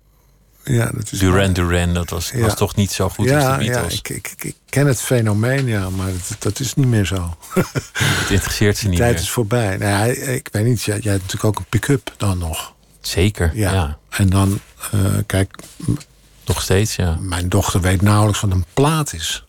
[0.68, 3.64] Ja, dat is Duran Duran, dat was, was toch niet zo goed ja, als de
[3.64, 3.92] Beatles.
[3.92, 7.36] Ja, ik, ik, ik, ken het fenomeen, ja, maar dat, dat is niet meer zo.
[7.92, 9.22] het interesseert ze niet De tijd meer.
[9.22, 9.76] is voorbij.
[9.76, 12.74] Nee, ik weet niet, jij, jij hebt natuurlijk ook een pick-up dan nog.
[13.00, 13.72] Zeker, ja.
[13.72, 13.98] ja.
[14.10, 14.60] En dan,
[14.94, 15.56] uh, kijk...
[16.44, 17.16] Nog steeds, ja.
[17.20, 19.44] Mijn dochter weet nauwelijks wat een plaat is.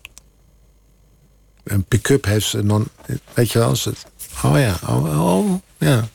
[1.63, 2.87] Een pick-up heeft ze dan...
[3.33, 4.05] Weet je wel, als het...
[4.43, 6.07] Oh ja, oh, oh ja.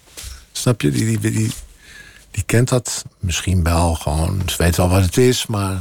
[0.53, 0.91] Snap je?
[0.91, 1.53] Die, die, die,
[2.33, 4.43] die kent dat misschien wel gewoon.
[4.47, 5.73] Ze weet wel wat het is, maar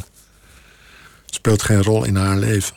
[1.25, 2.75] het speelt geen rol in haar leven.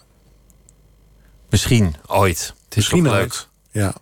[1.50, 2.54] Misschien ooit.
[2.64, 3.48] Het is misschien leuk.
[3.70, 3.94] Ja.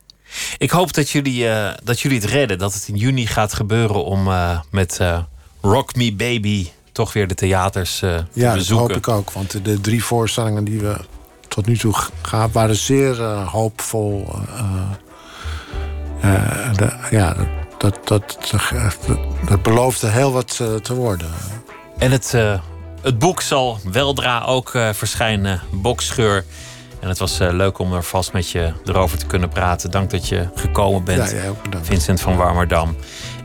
[0.59, 2.59] Ik hoop dat jullie, uh, dat jullie het redden.
[2.59, 5.23] Dat het in juni gaat gebeuren om uh, met uh,
[5.61, 8.89] Rock Me Baby toch weer de theaters te ja, bezoeken.
[8.89, 9.33] dat hoop ik ook.
[9.33, 10.97] Want de, drie voorstellingen die we
[11.49, 14.29] tot nu toe gaan, waren zeer hoopvol.
[16.77, 17.37] de, ja,
[17.83, 19.19] dat, dat, dat,
[19.49, 21.31] dat beloofde heel wat uh, te worden.
[21.99, 22.61] En het, uh,
[23.01, 26.45] het boek zal weldra ook uh, verschijnen, Bokscheur.
[27.01, 29.91] En het was leuk om er vast met je erover te kunnen praten.
[29.91, 31.53] Dank dat je gekomen bent, ja,
[31.83, 32.97] Vincent van Warmerdam.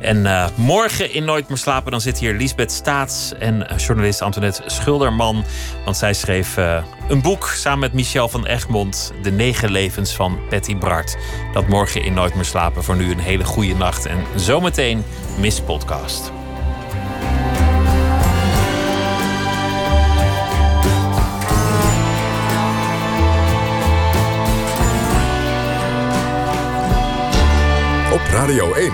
[0.08, 5.44] En morgen in Nooit meer slapen, dan zit hier Lisbeth Staats en journalist Antoinette Schulderman.
[5.86, 6.58] Want zij schreef
[7.08, 11.18] een boek samen met Michel van Egmond, De Negen Levens van Patty Bart.
[11.54, 12.84] Dat morgen in Nooit meer slapen.
[12.84, 14.06] Voor nu een hele goede nacht.
[14.06, 15.04] En zometeen
[15.40, 16.32] Miss Podcast.
[28.14, 28.94] Op Radio 1,